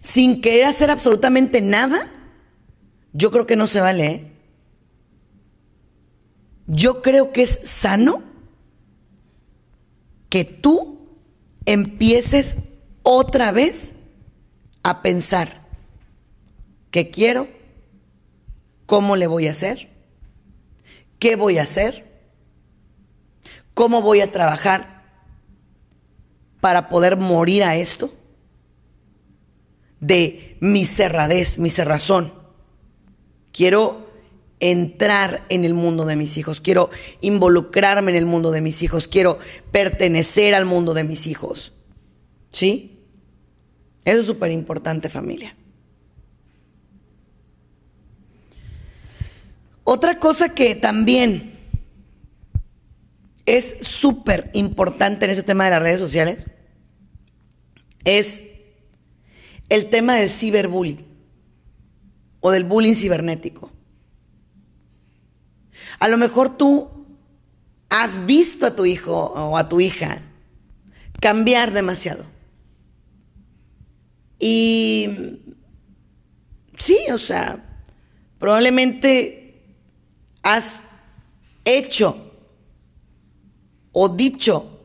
sin 0.00 0.42
querer 0.42 0.66
hacer 0.66 0.90
absolutamente 0.90 1.62
nada, 1.62 2.12
yo 3.16 3.30
creo 3.30 3.46
que 3.46 3.56
no 3.56 3.66
se 3.66 3.80
vale. 3.80 4.06
¿eh? 4.06 4.32
Yo 6.66 7.02
creo 7.02 7.32
que 7.32 7.42
es 7.42 7.60
sano 7.64 8.22
que 10.28 10.44
tú 10.44 11.08
empieces 11.64 12.58
otra 13.02 13.52
vez 13.52 13.94
a 14.82 15.02
pensar 15.02 15.66
que 16.90 17.10
quiero 17.10 17.48
¿Cómo 18.86 19.16
le 19.16 19.26
voy 19.26 19.48
a 19.48 19.50
hacer? 19.50 19.88
¿Qué 21.18 21.34
voy 21.34 21.58
a 21.58 21.64
hacer? 21.64 22.06
¿Cómo 23.74 24.00
voy 24.00 24.20
a 24.20 24.30
trabajar 24.30 25.02
para 26.60 26.88
poder 26.88 27.16
morir 27.16 27.64
a 27.64 27.76
esto? 27.76 28.12
De 29.98 30.56
mi 30.60 30.86
cerradez, 30.86 31.58
mi 31.58 31.68
cerrazón. 31.68 32.32
Quiero 33.56 34.06
entrar 34.60 35.46
en 35.48 35.64
el 35.64 35.72
mundo 35.72 36.04
de 36.04 36.14
mis 36.14 36.36
hijos, 36.36 36.60
quiero 36.60 36.90
involucrarme 37.22 38.10
en 38.10 38.18
el 38.18 38.26
mundo 38.26 38.50
de 38.50 38.60
mis 38.60 38.82
hijos, 38.82 39.08
quiero 39.08 39.38
pertenecer 39.72 40.54
al 40.54 40.66
mundo 40.66 40.92
de 40.92 41.04
mis 41.04 41.26
hijos. 41.26 41.72
¿Sí? 42.50 43.00
Eso 44.04 44.20
es 44.20 44.26
súper 44.26 44.50
importante 44.50 45.08
familia. 45.08 45.56
Otra 49.84 50.18
cosa 50.18 50.50
que 50.50 50.74
también 50.74 51.58
es 53.46 53.78
súper 53.80 54.50
importante 54.52 55.24
en 55.24 55.30
ese 55.30 55.42
tema 55.42 55.64
de 55.64 55.70
las 55.70 55.82
redes 55.82 56.00
sociales 56.00 56.46
es 58.04 58.42
el 59.70 59.88
tema 59.88 60.16
del 60.16 60.30
ciberbullying 60.30 61.15
o 62.40 62.50
del 62.50 62.64
bullying 62.64 62.94
cibernético. 62.94 63.70
A 65.98 66.08
lo 66.08 66.18
mejor 66.18 66.56
tú 66.56 66.88
has 67.88 68.26
visto 68.26 68.66
a 68.66 68.76
tu 68.76 68.84
hijo 68.84 69.12
o 69.14 69.56
a 69.56 69.68
tu 69.68 69.80
hija 69.80 70.22
cambiar 71.20 71.72
demasiado. 71.72 72.24
Y 74.38 75.08
sí, 76.78 76.98
o 77.12 77.18
sea, 77.18 77.82
probablemente 78.38 79.64
has 80.42 80.82
hecho 81.64 82.32
o 83.92 84.08
dicho 84.10 84.78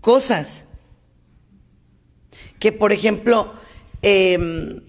cosas 0.00 0.66
que, 2.58 2.72
por 2.72 2.92
ejemplo, 2.92 3.54
em, 4.02 4.82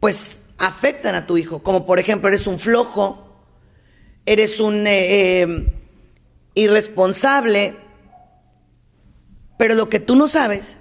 pues 0.00 0.40
afectan 0.58 1.14
a 1.14 1.26
tu 1.26 1.38
hijo, 1.38 1.62
como 1.62 1.86
por 1.86 1.98
ejemplo 1.98 2.28
eres 2.28 2.46
un 2.46 2.58
flojo, 2.58 3.24
eres 4.26 4.60
un 4.60 4.86
eh, 4.86 5.40
em, 5.40 5.66
irresponsable, 6.54 7.76
pero 9.56 9.74
lo 9.74 9.88
que 9.88 10.00
tú 10.00 10.16
no 10.16 10.28
sabes 10.28 10.76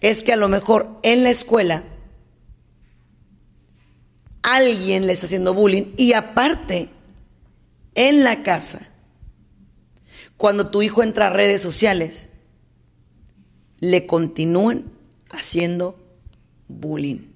es 0.00 0.22
que 0.22 0.32
a 0.32 0.36
lo 0.36 0.48
mejor 0.48 0.98
en 1.02 1.24
la 1.24 1.30
escuela 1.30 1.84
alguien 4.42 5.06
le 5.06 5.12
está 5.12 5.26
haciendo 5.26 5.52
bullying 5.52 5.92
y 5.96 6.14
aparte, 6.14 6.88
en 7.94 8.24
la 8.24 8.42
casa, 8.42 8.88
cuando 10.36 10.70
tu 10.70 10.80
hijo 10.80 11.02
entra 11.02 11.26
a 11.26 11.30
redes 11.30 11.60
sociales, 11.60 12.28
le 13.80 14.06
continúan 14.06 14.84
haciendo 15.30 15.98
bullying. 16.68 17.29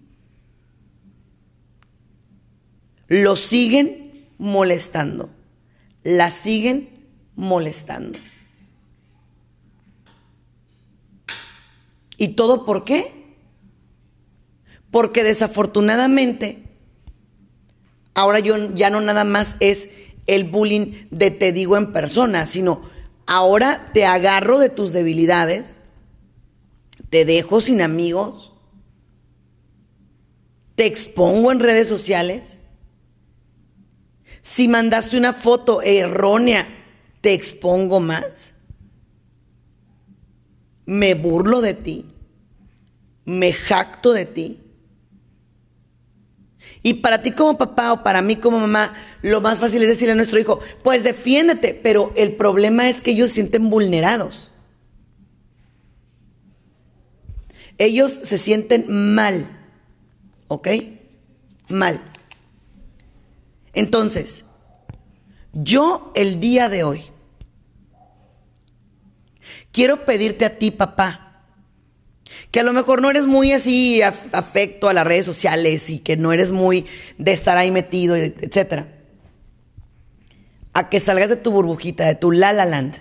Lo 3.16 3.36
siguen 3.36 4.28
molestando, 4.38 5.30
la 6.02 6.32
siguen 6.32 7.06
molestando. 7.36 8.18
¿Y 12.18 12.30
todo 12.30 12.64
por 12.64 12.84
qué? 12.84 13.36
Porque 14.90 15.22
desafortunadamente 15.22 16.64
ahora 18.14 18.40
yo 18.40 18.74
ya 18.74 18.90
no 18.90 19.00
nada 19.00 19.22
más 19.22 19.58
es 19.60 19.90
el 20.26 20.42
bullying 20.42 21.06
de 21.12 21.30
te 21.30 21.52
digo 21.52 21.76
en 21.76 21.92
persona, 21.92 22.48
sino 22.48 22.82
ahora 23.26 23.92
te 23.94 24.06
agarro 24.06 24.58
de 24.58 24.70
tus 24.70 24.92
debilidades, 24.92 25.78
te 27.10 27.24
dejo 27.24 27.60
sin 27.60 27.80
amigos, 27.80 28.54
te 30.74 30.86
expongo 30.86 31.52
en 31.52 31.60
redes 31.60 31.86
sociales. 31.86 32.58
Si 34.44 34.68
mandaste 34.68 35.16
una 35.16 35.32
foto 35.32 35.80
errónea, 35.80 36.68
te 37.22 37.32
expongo 37.32 37.98
más. 37.98 38.54
Me 40.84 41.14
burlo 41.14 41.62
de 41.62 41.72
ti. 41.72 42.04
Me 43.24 43.54
jacto 43.54 44.12
de 44.12 44.26
ti. 44.26 44.60
Y 46.82 46.92
para 46.94 47.22
ti 47.22 47.30
como 47.30 47.56
papá 47.56 47.94
o 47.94 48.02
para 48.02 48.20
mí 48.20 48.36
como 48.36 48.60
mamá, 48.60 48.92
lo 49.22 49.40
más 49.40 49.60
fácil 49.60 49.82
es 49.82 49.88
decirle 49.88 50.12
a 50.12 50.16
nuestro 50.16 50.38
hijo, 50.38 50.60
pues 50.82 51.02
defiéndete, 51.02 51.72
pero 51.72 52.12
el 52.14 52.32
problema 52.32 52.90
es 52.90 53.00
que 53.00 53.12
ellos 53.12 53.30
se 53.30 53.36
sienten 53.36 53.70
vulnerados. 53.70 54.52
Ellos 57.78 58.20
se 58.22 58.36
sienten 58.36 59.14
mal, 59.14 59.48
¿ok? 60.48 60.68
Mal. 61.70 62.02
Entonces, 63.74 64.44
yo 65.52 66.12
el 66.14 66.40
día 66.40 66.68
de 66.68 66.84
hoy 66.84 67.02
quiero 69.72 70.04
pedirte 70.04 70.44
a 70.44 70.58
ti, 70.58 70.70
papá, 70.70 71.44
que 72.50 72.60
a 72.60 72.64
lo 72.64 72.72
mejor 72.72 73.02
no 73.02 73.10
eres 73.10 73.26
muy 73.26 73.52
así 73.52 74.02
afecto 74.02 74.88
a 74.88 74.94
las 74.94 75.06
redes 75.06 75.26
sociales 75.26 75.90
y 75.90 75.98
que 75.98 76.16
no 76.16 76.32
eres 76.32 76.50
muy 76.50 76.86
de 77.18 77.32
estar 77.32 77.56
ahí 77.56 77.70
metido, 77.70 78.16
etcétera. 78.16 78.88
a 80.72 80.88
que 80.88 80.98
salgas 80.98 81.30
de 81.30 81.36
tu 81.36 81.52
burbujita, 81.52 82.04
de 82.04 82.14
tu 82.16 82.32
la 82.32 82.52
la 82.52 82.64
land. 82.64 82.96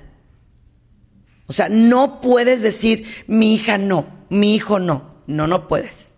O 1.48 1.54
sea, 1.54 1.70
no 1.70 2.22
puedes 2.22 2.62
decir 2.62 3.06
mi 3.28 3.56
hija 3.56 3.78
no, 3.78 4.08
mi 4.30 4.56
hijo 4.56 4.80
no. 4.80 5.14
No, 5.26 5.48
no 5.48 5.68
puedes. 5.68 6.16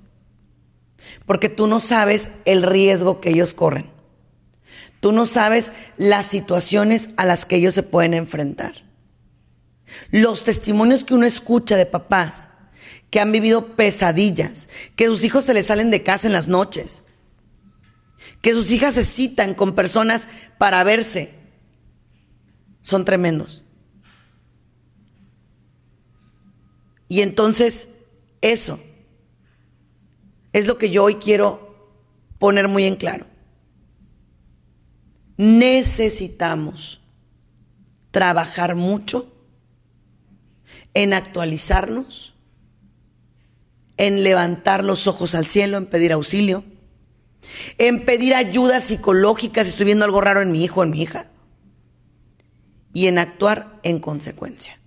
Porque 1.25 1.49
tú 1.49 1.67
no 1.67 1.79
sabes 1.79 2.31
el 2.45 2.63
riesgo 2.63 3.19
que 3.19 3.29
ellos 3.29 3.53
corren. 3.53 3.94
Tú 5.05 5.11
no 5.11 5.27
sabes 5.27 5.71
las 5.97 6.25
situaciones 6.25 7.11
a 7.15 7.25
las 7.25 7.45
que 7.45 7.57
ellos 7.57 7.75
se 7.75 7.83
pueden 7.83 8.15
enfrentar. 8.15 8.73
Los 10.09 10.43
testimonios 10.43 11.03
que 11.03 11.13
uno 11.13 11.27
escucha 11.27 11.77
de 11.77 11.85
papás 11.85 12.47
que 13.11 13.19
han 13.19 13.31
vivido 13.31 13.75
pesadillas, 13.75 14.67
que 14.95 15.05
sus 15.05 15.23
hijos 15.23 15.45
se 15.45 15.53
les 15.53 15.67
salen 15.67 15.91
de 15.91 16.01
casa 16.01 16.25
en 16.25 16.33
las 16.33 16.47
noches, 16.47 17.03
que 18.41 18.53
sus 18.53 18.71
hijas 18.71 18.95
se 18.95 19.03
citan 19.03 19.53
con 19.53 19.75
personas 19.75 20.27
para 20.57 20.83
verse, 20.83 21.35
son 22.81 23.05
tremendos. 23.05 23.63
Y 27.07 27.21
entonces, 27.21 27.89
eso 28.41 28.79
es 30.51 30.65
lo 30.65 30.79
que 30.79 30.89
yo 30.89 31.03
hoy 31.03 31.17
quiero 31.17 31.93
poner 32.39 32.67
muy 32.67 32.85
en 32.85 32.95
claro. 32.95 33.34
Necesitamos 35.37 37.01
trabajar 38.11 38.75
mucho 38.75 39.31
en 40.93 41.13
actualizarnos, 41.13 42.33
en 43.97 44.23
levantar 44.23 44.83
los 44.83 45.07
ojos 45.07 45.35
al 45.35 45.45
cielo, 45.45 45.77
en 45.77 45.85
pedir 45.85 46.13
auxilio, 46.13 46.63
en 47.77 48.05
pedir 48.05 48.33
ayuda 48.33 48.79
psicológica 48.79 49.63
si 49.63 49.71
estoy 49.71 49.85
viendo 49.85 50.05
algo 50.05 50.21
raro 50.21 50.41
en 50.41 50.51
mi 50.51 50.63
hijo 50.63 50.79
o 50.79 50.83
en 50.83 50.91
mi 50.91 51.01
hija, 51.01 51.27
y 52.93 53.07
en 53.07 53.19
actuar 53.19 53.79
en 53.83 53.99
consecuencia. 53.99 54.79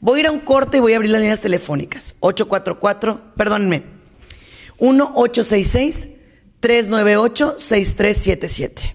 Voy 0.00 0.18
a 0.18 0.20
ir 0.20 0.26
a 0.26 0.32
un 0.32 0.40
corte 0.40 0.78
y 0.78 0.80
voy 0.80 0.92
a 0.92 0.96
abrir 0.96 1.12
las 1.12 1.20
líneas 1.20 1.40
telefónicas. 1.40 2.16
844, 2.18 3.34
perdónenme, 3.36 3.84
1-866-398-6377. 6.62 8.94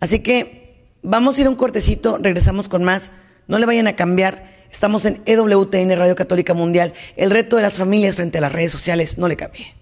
Así 0.00 0.18
que 0.20 0.88
vamos 1.02 1.38
a 1.38 1.42
ir 1.42 1.46
a 1.46 1.50
un 1.50 1.56
cortecito, 1.56 2.18
regresamos 2.18 2.68
con 2.68 2.82
más. 2.82 3.12
No 3.46 3.60
le 3.60 3.66
vayan 3.66 3.86
a 3.86 3.94
cambiar. 3.94 4.50
Estamos 4.72 5.04
en 5.04 5.22
EWTN 5.26 5.96
Radio 5.96 6.16
Católica 6.16 6.54
Mundial. 6.54 6.94
El 7.16 7.30
reto 7.30 7.56
de 7.56 7.62
las 7.62 7.78
familias 7.78 8.16
frente 8.16 8.38
a 8.38 8.40
las 8.40 8.50
redes 8.50 8.72
sociales. 8.72 9.18
No 9.18 9.28
le 9.28 9.36
cambie. 9.36 9.74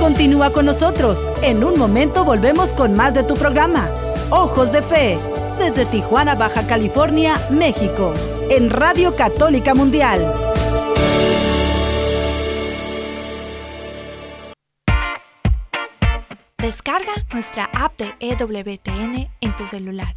Continúa 0.00 0.52
con 0.52 0.64
nosotros. 0.64 1.28
En 1.42 1.62
un 1.62 1.78
momento 1.78 2.24
volvemos 2.24 2.72
con 2.72 2.94
más 2.94 3.12
de 3.14 3.22
tu 3.22 3.34
programa. 3.34 3.90
Ojos 4.30 4.72
de 4.72 4.82
Fe. 4.82 5.18
Desde 5.58 5.84
Tijuana, 5.84 6.34
Baja 6.34 6.66
California, 6.66 7.34
México. 7.50 8.14
En 8.50 8.70
Radio 8.70 9.14
Católica 9.14 9.74
Mundial. 9.74 10.20
Descarga 16.60 17.12
nuestra 17.32 17.70
app 17.72 17.98
de 17.98 18.14
EWTN 18.20 19.30
en 19.40 19.56
tu 19.56 19.64
celular, 19.64 20.16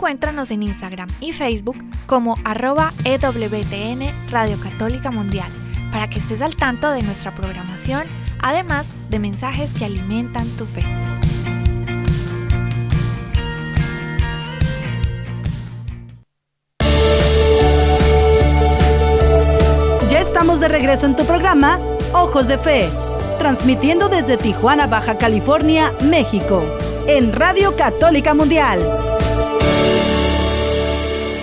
Encuéntranos 0.00 0.50
en 0.50 0.62
Instagram 0.62 1.10
y 1.20 1.32
Facebook 1.32 1.76
como 2.06 2.36
arroba 2.42 2.94
EWTN 3.04 4.30
Radio 4.30 4.58
Católica 4.58 5.10
Mundial 5.10 5.52
para 5.92 6.08
que 6.08 6.20
estés 6.20 6.40
al 6.40 6.56
tanto 6.56 6.90
de 6.90 7.02
nuestra 7.02 7.32
programación, 7.32 8.04
además 8.40 8.88
de 9.10 9.18
mensajes 9.18 9.74
que 9.74 9.84
alimentan 9.84 10.48
tu 10.56 10.64
fe. 10.64 10.82
Ya 20.08 20.18
estamos 20.18 20.60
de 20.60 20.68
regreso 20.68 21.04
en 21.04 21.14
tu 21.14 21.26
programa 21.26 21.78
Ojos 22.14 22.48
de 22.48 22.56
Fe, 22.56 22.88
transmitiendo 23.38 24.08
desde 24.08 24.38
Tijuana, 24.38 24.86
Baja 24.86 25.18
California, 25.18 25.92
México, 26.08 26.64
en 27.06 27.34
Radio 27.34 27.76
Católica 27.76 28.32
Mundial. 28.32 29.09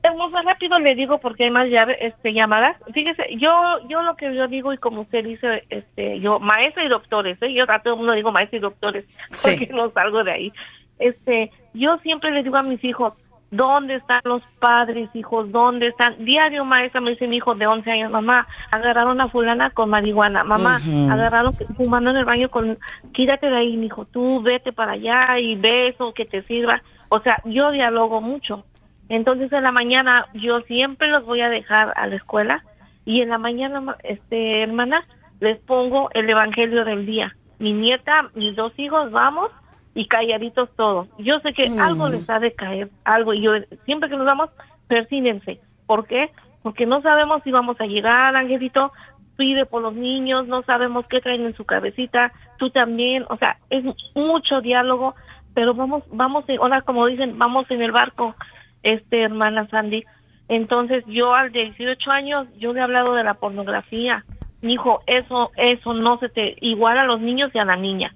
Hermosa, 0.02 0.42
rápido 0.42 0.78
le 0.78 0.94
digo 0.94 1.18
porque 1.18 1.44
hay 1.44 1.50
más 1.50 1.68
llave, 1.68 1.96
este, 2.00 2.32
llamadas. 2.32 2.76
Fíjese, 2.92 3.24
yo 3.38 3.50
yo 3.88 4.02
lo 4.02 4.16
que 4.16 4.34
yo 4.34 4.46
digo 4.46 4.72
y 4.72 4.78
como 4.78 5.02
usted 5.02 5.24
dice, 5.24 5.64
este, 5.68 6.20
yo 6.20 6.38
maestra 6.38 6.84
y 6.84 6.88
doctores, 6.88 7.40
¿eh? 7.42 7.52
yo 7.52 7.64
a 7.68 7.82
todo 7.82 7.94
el 7.94 7.98
mundo 7.98 8.12
digo 8.12 8.30
maestra 8.30 8.58
y 8.58 8.60
doctores 8.60 9.04
Sí. 9.32 9.56
porque 9.58 9.72
no 9.72 9.90
salgo 9.90 10.22
de 10.24 10.32
ahí. 10.32 10.52
Este, 10.98 11.50
yo 11.74 11.98
siempre 11.98 12.30
le 12.30 12.42
digo 12.42 12.56
a 12.56 12.62
mis 12.62 12.82
hijos, 12.84 13.14
¿dónde 13.50 13.96
están 13.96 14.20
los 14.24 14.42
padres, 14.58 15.08
hijos? 15.14 15.50
¿Dónde 15.52 15.88
están? 15.88 16.24
Diario 16.24 16.64
maestra 16.64 17.00
me 17.00 17.10
dice 17.10 17.26
mi 17.28 17.36
hijo 17.36 17.54
de 17.54 17.66
11 17.66 17.90
años, 17.90 18.10
mamá, 18.10 18.46
agarraron 18.72 19.20
a 19.20 19.28
fulana 19.28 19.70
con 19.70 19.90
marihuana, 19.90 20.44
mamá, 20.44 20.78
Ujú. 20.78 21.12
agarraron 21.12 21.54
fumando 21.76 22.10
en 22.10 22.16
el 22.16 22.24
baño 22.24 22.48
con, 22.50 22.78
quítate 23.12 23.48
de 23.48 23.56
ahí, 23.56 23.74
hijo, 23.84 24.04
tú 24.06 24.42
vete 24.42 24.72
para 24.72 24.92
allá 24.92 25.38
y 25.38 25.54
ve 25.56 25.88
eso 25.88 26.12
que 26.12 26.24
te 26.24 26.42
sirva. 26.42 26.82
O 27.08 27.20
sea, 27.20 27.40
yo 27.44 27.70
dialogo 27.70 28.20
mucho. 28.20 28.64
Entonces 29.08 29.52
en 29.52 29.62
la 29.62 29.70
mañana 29.72 30.26
yo 30.34 30.60
siempre 30.62 31.08
los 31.08 31.24
voy 31.24 31.40
a 31.40 31.48
dejar 31.48 31.92
a 31.96 32.06
la 32.08 32.16
escuela 32.16 32.64
y 33.04 33.22
en 33.22 33.28
la 33.28 33.38
mañana, 33.38 33.80
ma- 33.80 33.96
este, 34.02 34.62
hermana, 34.62 35.04
les 35.38 35.58
pongo 35.60 36.10
el 36.14 36.28
evangelio 36.28 36.84
del 36.84 37.06
día. 37.06 37.36
Mi 37.60 37.72
nieta, 37.72 38.28
mis 38.34 38.56
dos 38.56 38.72
hijos, 38.78 39.12
vamos 39.12 39.50
y 39.96 40.06
calladitos 40.08 40.68
todos. 40.76 41.08
Yo 41.16 41.40
sé 41.40 41.54
que 41.54 41.68
algo 41.80 42.10
les 42.10 42.28
ha 42.28 42.38
de 42.38 42.52
caer, 42.52 42.90
algo. 43.04 43.32
Y 43.32 43.40
yo 43.40 43.52
siempre 43.86 44.10
que 44.10 44.16
nos 44.16 44.26
vamos, 44.26 44.50
persínense. 44.88 45.58
¿Por 45.86 46.06
qué? 46.06 46.30
Porque 46.62 46.84
no 46.84 47.00
sabemos 47.00 47.42
si 47.42 47.50
vamos 47.50 47.80
a 47.80 47.86
llegar, 47.86 48.36
Angelito. 48.36 48.92
Pide 49.38 49.64
por 49.64 49.80
los 49.80 49.94
niños, 49.94 50.46
no 50.48 50.62
sabemos 50.62 51.06
qué 51.06 51.20
traen 51.20 51.46
en 51.46 51.56
su 51.56 51.64
cabecita. 51.64 52.30
Tú 52.58 52.68
también, 52.68 53.24
o 53.30 53.38
sea, 53.38 53.56
es 53.70 53.84
mucho 54.14 54.60
diálogo, 54.60 55.14
pero 55.54 55.72
vamos, 55.72 56.04
vamos, 56.10 56.44
ahora 56.60 56.82
como 56.82 57.06
dicen, 57.06 57.38
vamos 57.38 57.70
en 57.70 57.80
el 57.80 57.92
barco, 57.92 58.34
este 58.82 59.22
hermana 59.22 59.66
Sandy. 59.68 60.04
Entonces 60.48 61.04
yo 61.06 61.34
al 61.34 61.52
de 61.52 61.70
18 61.70 62.10
años, 62.10 62.46
yo 62.58 62.74
le 62.74 62.80
he 62.80 62.82
hablado 62.82 63.14
de 63.14 63.24
la 63.24 63.34
pornografía. 63.34 64.24
Hijo, 64.60 65.00
eso, 65.06 65.52
eso 65.56 65.94
no 65.94 66.18
se 66.18 66.28
te 66.28 66.56
igual 66.60 66.98
a 66.98 67.06
los 67.06 67.20
niños 67.20 67.50
y 67.54 67.58
a 67.58 67.64
la 67.64 67.76
niña. 67.76 68.14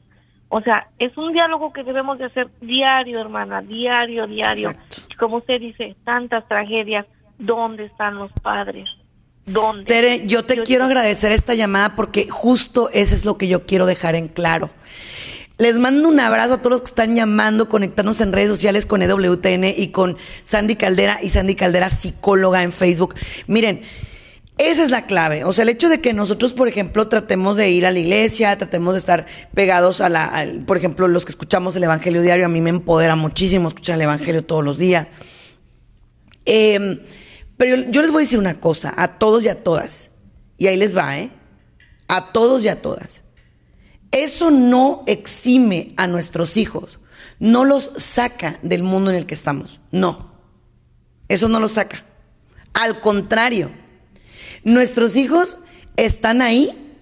O 0.53 0.61
sea, 0.61 0.89
es 0.99 1.17
un 1.17 1.33
diálogo 1.33 1.73
que 1.73 1.85
debemos 1.85 2.19
de 2.19 2.25
hacer 2.27 2.49
diario, 2.61 3.21
hermana, 3.21 3.63
diario, 3.63 4.27
diario. 4.27 4.71
Exacto. 4.71 4.97
Como 5.19 5.37
usted 5.39 5.61
dice, 5.61 5.97
tantas 6.05 6.47
tragedias. 6.49 7.07
¿Dónde 7.39 7.87
están 7.87 8.17
los 8.17 8.31
padres? 8.43 8.87
¿Dónde? 9.47 9.85
Tere, 9.85 10.27
yo 10.27 10.45
te 10.45 10.57
Yo- 10.57 10.65
quiero 10.65 10.85
agradecer 10.85 11.33
esta 11.33 11.55
llamada 11.55 11.97
porque 11.97 12.29
justo 12.29 12.91
eso 12.93 13.15
es 13.15 13.25
lo 13.25 13.39
que 13.39 13.49
yo 13.49 13.65
quiero 13.65 13.87
dejar 13.87 14.15
en 14.15 14.29
claro. 14.29 14.69
Les 15.57 15.79
mando 15.79 16.09
un 16.09 16.19
abrazo 16.21 16.55
a 16.55 16.59
todos 16.59 16.71
los 16.73 16.81
que 16.81 16.87
están 16.89 17.15
llamando, 17.17 17.69
conectándose 17.69 18.23
en 18.25 18.33
redes 18.33 18.49
sociales 18.51 18.87
con 18.87 19.03
EWTN 19.03 19.65
y 19.77 19.89
con 19.89 20.17
Sandy 20.43 20.75
Caldera 20.77 21.19
y 21.23 21.31
Sandy 21.31 21.55
Caldera, 21.55 21.91
psicóloga 21.91 22.63
en 22.63 22.73
Facebook. 22.73 23.15
Miren, 23.47 23.83
esa 24.61 24.83
es 24.83 24.91
la 24.91 25.07
clave. 25.07 25.45
O 25.45 25.53
sea, 25.55 25.63
el 25.63 25.71
hecho 25.71 25.89
de 25.89 26.03
que 26.03 26.13
nosotros, 26.13 26.53
por 26.53 26.69
ejemplo, 26.69 27.09
tratemos 27.09 27.57
de 27.57 27.71
ir 27.71 27.87
a 27.87 27.91
la 27.91 27.99
iglesia, 27.99 28.59
tratemos 28.59 28.93
de 28.93 28.99
estar 28.99 29.27
pegados 29.55 30.03
a 30.03 30.11
la, 30.11 30.47
por 30.67 30.77
ejemplo, 30.77 31.09
los 31.09 31.25
que 31.25 31.31
escuchamos 31.31 31.75
el 31.77 31.85
Evangelio 31.85 32.21
diario, 32.21 32.45
a 32.45 32.49
mí 32.51 32.61
me 32.61 32.69
empodera 32.69 33.17
muchísimo 33.17 33.69
escuchar 33.69 33.95
el 33.95 34.03
Evangelio 34.03 34.45
todos 34.45 34.63
los 34.63 34.77
días. 34.77 35.13
Eh, 36.45 37.03
pero 37.57 37.77
yo, 37.77 37.91
yo 37.91 38.03
les 38.03 38.11
voy 38.11 38.21
a 38.21 38.25
decir 38.25 38.39
una 38.39 38.61
cosa, 38.61 38.93
a 38.97 39.19
todos 39.19 39.45
y 39.45 39.49
a 39.49 39.63
todas. 39.63 40.11
Y 40.59 40.67
ahí 40.67 40.77
les 40.77 40.95
va, 40.97 41.19
¿eh? 41.19 41.31
A 42.09 42.33
todos 42.33 42.63
y 42.63 42.69
a 42.69 42.83
todas. 42.83 43.23
Eso 44.11 44.51
no 44.51 45.05
exime 45.07 45.95
a 45.97 46.07
nuestros 46.07 46.59
hijos, 46.59 46.99
no 47.39 47.65
los 47.65 47.93
saca 47.97 48.59
del 48.63 48.83
mundo 48.83 49.11
en 49.11 49.17
el 49.17 49.27
que 49.27 49.35
estamos. 49.35 49.81
No. 49.91 50.35
Eso 51.29 51.49
no 51.49 51.61
los 51.61 51.73
saca. 51.73 52.05
Al 52.75 53.01
contrario, 53.01 53.71
nuestros 54.65 55.17
hijos 55.17 55.59
están 55.97 56.43
ahí 56.43 56.97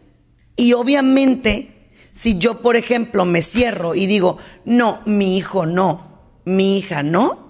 y 0.57 0.73
obviamente 0.73 1.79
si 2.13 2.37
yo, 2.39 2.63
por 2.63 2.77
ejemplo, 2.77 3.25
me 3.25 3.43
cierro 3.43 3.95
y 3.95 4.07
digo, 4.07 4.39
no, 4.65 5.01
mi 5.05 5.37
hijo 5.37 5.67
no, 5.67 6.41
mi 6.45 6.79
hija 6.79 7.03
no, 7.03 7.49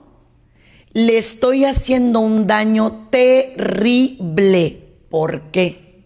le 0.92 1.16
estoy 1.16 1.64
haciendo 1.64 2.20
un 2.20 2.46
daño 2.46 3.08
terrible. 3.10 4.84
¿Por 5.08 5.50
qué? 5.50 6.04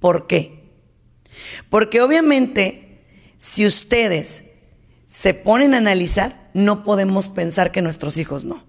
¿Por 0.00 0.26
qué? 0.26 0.70
Porque 1.68 2.00
obviamente, 2.00 3.04
si 3.36 3.66
ustedes 3.66 4.44
se 5.06 5.34
ponen 5.34 5.74
a 5.74 5.78
analizar, 5.78 6.50
no 6.54 6.84
podemos 6.84 7.28
pensar 7.28 7.72
que 7.72 7.82
nuestros 7.82 8.16
hijos 8.16 8.44
no. 8.44 8.64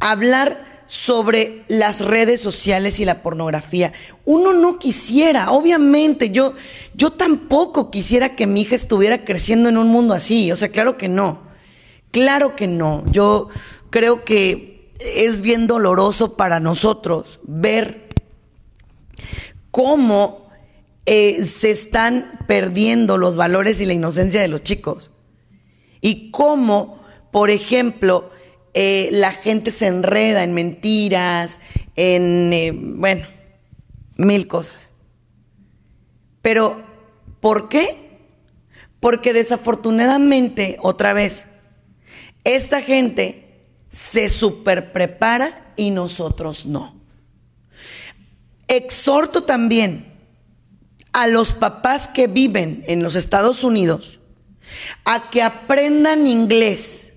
hablar 0.00 0.71
sobre 0.92 1.64
las 1.68 2.02
redes 2.02 2.42
sociales 2.42 3.00
y 3.00 3.06
la 3.06 3.22
pornografía. 3.22 3.94
Uno 4.26 4.52
no 4.52 4.78
quisiera, 4.78 5.50
obviamente, 5.50 6.28
yo, 6.28 6.52
yo 6.92 7.12
tampoco 7.12 7.90
quisiera 7.90 8.36
que 8.36 8.46
mi 8.46 8.60
hija 8.60 8.74
estuviera 8.74 9.24
creciendo 9.24 9.70
en 9.70 9.78
un 9.78 9.88
mundo 9.88 10.12
así, 10.12 10.52
o 10.52 10.56
sea, 10.56 10.68
claro 10.68 10.98
que 10.98 11.08
no, 11.08 11.44
claro 12.10 12.56
que 12.56 12.66
no. 12.66 13.04
Yo 13.10 13.48
creo 13.88 14.22
que 14.22 14.90
es 14.98 15.40
bien 15.40 15.66
doloroso 15.66 16.36
para 16.36 16.60
nosotros 16.60 17.40
ver 17.44 18.10
cómo 19.70 20.50
eh, 21.06 21.46
se 21.46 21.70
están 21.70 22.38
perdiendo 22.46 23.16
los 23.16 23.38
valores 23.38 23.80
y 23.80 23.86
la 23.86 23.94
inocencia 23.94 24.42
de 24.42 24.48
los 24.48 24.62
chicos. 24.62 25.10
Y 26.02 26.30
cómo, 26.30 27.02
por 27.30 27.48
ejemplo, 27.48 28.30
eh, 28.74 29.08
la 29.12 29.32
gente 29.32 29.70
se 29.70 29.86
enreda 29.86 30.42
en 30.42 30.54
mentiras, 30.54 31.60
en, 31.96 32.52
eh, 32.52 32.72
bueno, 32.72 33.26
mil 34.16 34.46
cosas. 34.46 34.90
Pero, 36.40 36.82
¿por 37.40 37.68
qué? 37.68 38.18
Porque 39.00 39.32
desafortunadamente, 39.32 40.76
otra 40.80 41.12
vez, 41.12 41.46
esta 42.44 42.82
gente 42.82 43.66
se 43.90 44.28
super 44.28 44.92
prepara 44.92 45.72
y 45.76 45.90
nosotros 45.90 46.66
no. 46.66 46.96
Exhorto 48.68 49.44
también 49.44 50.12
a 51.12 51.26
los 51.26 51.52
papás 51.52 52.08
que 52.08 52.26
viven 52.26 52.84
en 52.86 53.02
los 53.02 53.14
Estados 53.14 53.64
Unidos 53.64 54.18
a 55.04 55.30
que 55.30 55.42
aprendan 55.42 56.26
inglés, 56.26 57.11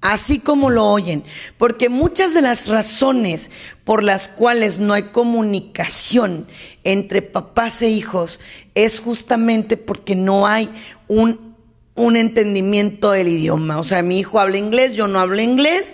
así 0.00 0.38
como 0.38 0.70
lo 0.70 0.86
oyen, 0.86 1.24
porque 1.56 1.88
muchas 1.88 2.34
de 2.34 2.42
las 2.42 2.66
razones 2.66 3.50
por 3.84 4.04
las 4.04 4.28
cuales 4.28 4.78
no 4.78 4.94
hay 4.94 5.04
comunicación 5.04 6.46
entre 6.84 7.22
papás 7.22 7.82
e 7.82 7.90
hijos 7.90 8.40
es 8.74 9.00
justamente 9.00 9.76
porque 9.76 10.14
no 10.14 10.46
hay 10.46 10.70
un, 11.08 11.56
un 11.94 12.16
entendimiento 12.16 13.10
del 13.10 13.28
idioma. 13.28 13.78
O 13.78 13.84
sea, 13.84 14.02
mi 14.02 14.18
hijo 14.18 14.40
habla 14.40 14.58
inglés, 14.58 14.94
yo 14.94 15.08
no 15.08 15.18
hablo 15.18 15.40
inglés, 15.40 15.86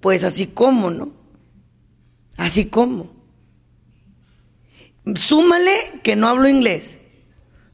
pues 0.00 0.24
así 0.24 0.46
como, 0.46 0.90
¿no? 0.90 1.12
Así 2.36 2.66
como. 2.66 3.10
Súmale 5.14 5.72
que 6.02 6.16
no 6.16 6.28
hablo 6.28 6.48
inglés. 6.48 6.96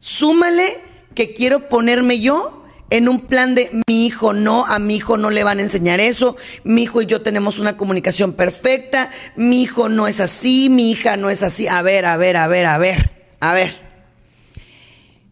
Súmale 0.00 0.80
que 1.14 1.32
quiero 1.32 1.68
ponerme 1.68 2.20
yo 2.20 2.65
en 2.90 3.08
un 3.08 3.20
plan 3.20 3.54
de 3.54 3.70
mi 3.88 4.06
hijo 4.06 4.32
no, 4.32 4.64
a 4.66 4.78
mi 4.78 4.96
hijo 4.96 5.16
no 5.16 5.30
le 5.30 5.44
van 5.44 5.58
a 5.58 5.62
enseñar 5.62 6.00
eso, 6.00 6.36
mi 6.64 6.84
hijo 6.84 7.02
y 7.02 7.06
yo 7.06 7.22
tenemos 7.22 7.58
una 7.58 7.76
comunicación 7.76 8.32
perfecta, 8.32 9.10
mi 9.34 9.62
hijo 9.62 9.88
no 9.88 10.06
es 10.06 10.20
así, 10.20 10.68
mi 10.70 10.90
hija 10.90 11.16
no 11.16 11.30
es 11.30 11.42
así. 11.42 11.66
A 11.66 11.82
ver, 11.82 12.04
a 12.04 12.16
ver, 12.16 12.36
a 12.36 12.46
ver, 12.46 12.66
a 12.66 12.78
ver, 12.78 13.10
a 13.40 13.54
ver. 13.54 13.86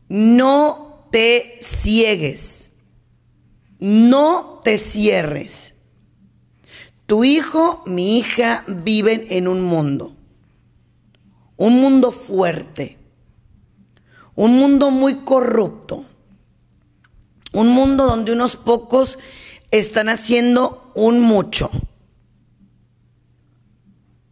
No 0.09 1.09
te 1.11 1.59
ciegues, 1.61 2.73
no 3.79 4.61
te 4.65 4.79
cierres. 4.79 5.75
Tu 7.07 7.25
hijo, 7.25 7.83
mi 7.87 8.19
hija 8.19 8.65
viven 8.67 9.27
en 9.29 9.47
un 9.47 9.63
mundo, 9.63 10.17
un 11.57 11.81
mundo 11.81 12.11
fuerte, 12.11 12.99
un 14.35 14.59
mundo 14.59 14.91
muy 14.91 15.21
corrupto, 15.25 16.05
un 17.55 17.69
mundo 17.69 18.05
donde 18.07 18.33
unos 18.33 18.57
pocos 18.57 19.19
están 19.71 20.11
haciendo 20.11 20.93
un 20.95 21.21
mucho. 21.21 21.71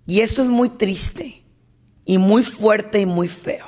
Y 0.07 0.21
esto 0.21 0.43
es 0.43 0.49
muy 0.49 0.69
triste 0.69 1.43
y 2.05 2.19
muy 2.19 2.43
fuerte 2.43 3.01
y 3.01 3.07
muy 3.07 3.29
feo. 3.29 3.67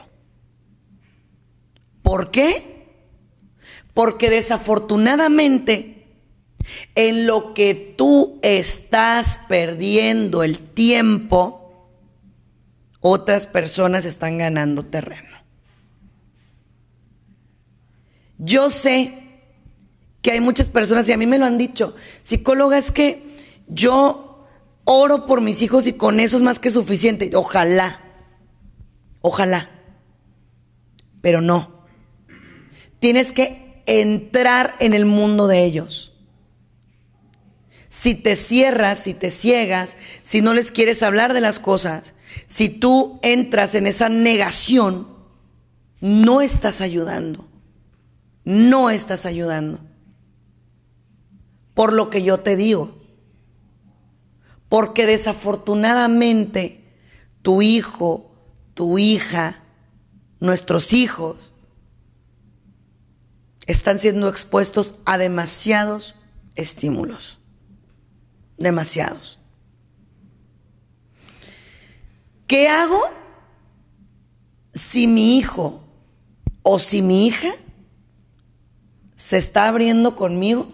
¿Por 2.02 2.30
qué? 2.30 2.74
Porque 3.94 4.28
desafortunadamente, 4.28 6.05
en 6.96 7.26
lo 7.26 7.55
que 7.55 7.94
tú 7.96 8.40
estás 8.42 9.38
perdiendo 9.48 10.42
el 10.42 10.59
tiempo, 10.59 11.88
otras 13.00 13.46
personas 13.46 14.05
están 14.05 14.38
ganando 14.38 14.84
terreno. 14.84 15.34
Yo 18.38 18.70
sé 18.70 19.24
que 20.25 20.33
hay 20.33 20.41
muchas 20.41 20.70
personas, 20.70 21.07
y 21.07 21.12
a 21.12 21.18
mí 21.18 21.27
me 21.27 21.37
lo 21.37 21.45
han 21.45 21.59
dicho, 21.59 21.95
psicóloga, 22.22 22.79
es 22.79 22.91
que 22.91 23.22
yo 23.68 24.47
oro 24.85 25.27
por 25.27 25.43
mis 25.43 25.61
hijos 25.61 25.87
y 25.87 25.93
con 25.93 26.18
eso 26.18 26.39
es 26.39 26.43
más 26.43 26.59
que 26.59 26.70
suficiente. 26.70 27.31
Ojalá, 27.35 28.01
ojalá, 29.20 29.70
pero 31.20 31.43
no. 31.43 31.85
Tienes 33.01 33.33
que 33.33 33.83
entrar 33.85 34.77
en 34.79 34.95
el 34.95 35.05
mundo 35.05 35.47
de 35.47 35.62
ellos. 35.62 36.14
Si 37.91 38.14
te 38.14 38.35
cierras, 38.35 39.01
si 39.01 39.12
te 39.12 39.31
ciegas, 39.31 39.99
si 40.22 40.41
no 40.41 40.55
les 40.55 40.70
quieres 40.70 41.03
hablar 41.03 41.35
de 41.35 41.43
las 41.43 41.59
cosas, 41.59 42.14
si 42.47 42.70
tú 42.70 43.20
entras 43.22 43.75
en 43.75 43.87
esa 43.87 44.09
negación, 44.09 45.07
no 46.01 46.41
estás 46.41 46.81
ayudando. 46.81 47.47
No 48.47 48.89
estás 48.89 49.27
ayudando 49.27 49.81
por 51.75 51.93
lo 51.93 52.09
que 52.09 52.22
yo 52.22 52.41
te 52.41 52.57
digo. 52.57 52.95
Porque 54.68 55.07
desafortunadamente 55.07 56.85
tu 57.43 57.62
hijo, 57.62 58.33
tu 58.75 58.99
hija, 58.99 59.62
nuestros 60.41 60.93
hijos 60.93 61.53
están 63.66 63.99
siendo 63.99 64.29
expuestos 64.29 64.95
a 65.05 65.18
demasiados 65.18 66.14
estímulos. 66.55 67.39
Demasiados. 68.57 69.41
¿Qué 72.47 72.68
hago 72.68 73.01
si 74.72 75.07
mi 75.07 75.39
hijo 75.39 75.83
o 76.62 76.79
si 76.79 77.03
mi 77.03 77.27
hija 77.27 77.53
se 79.16 79.39
está 79.39 79.68
abriendo 79.68 80.16
conmigo 80.16 80.74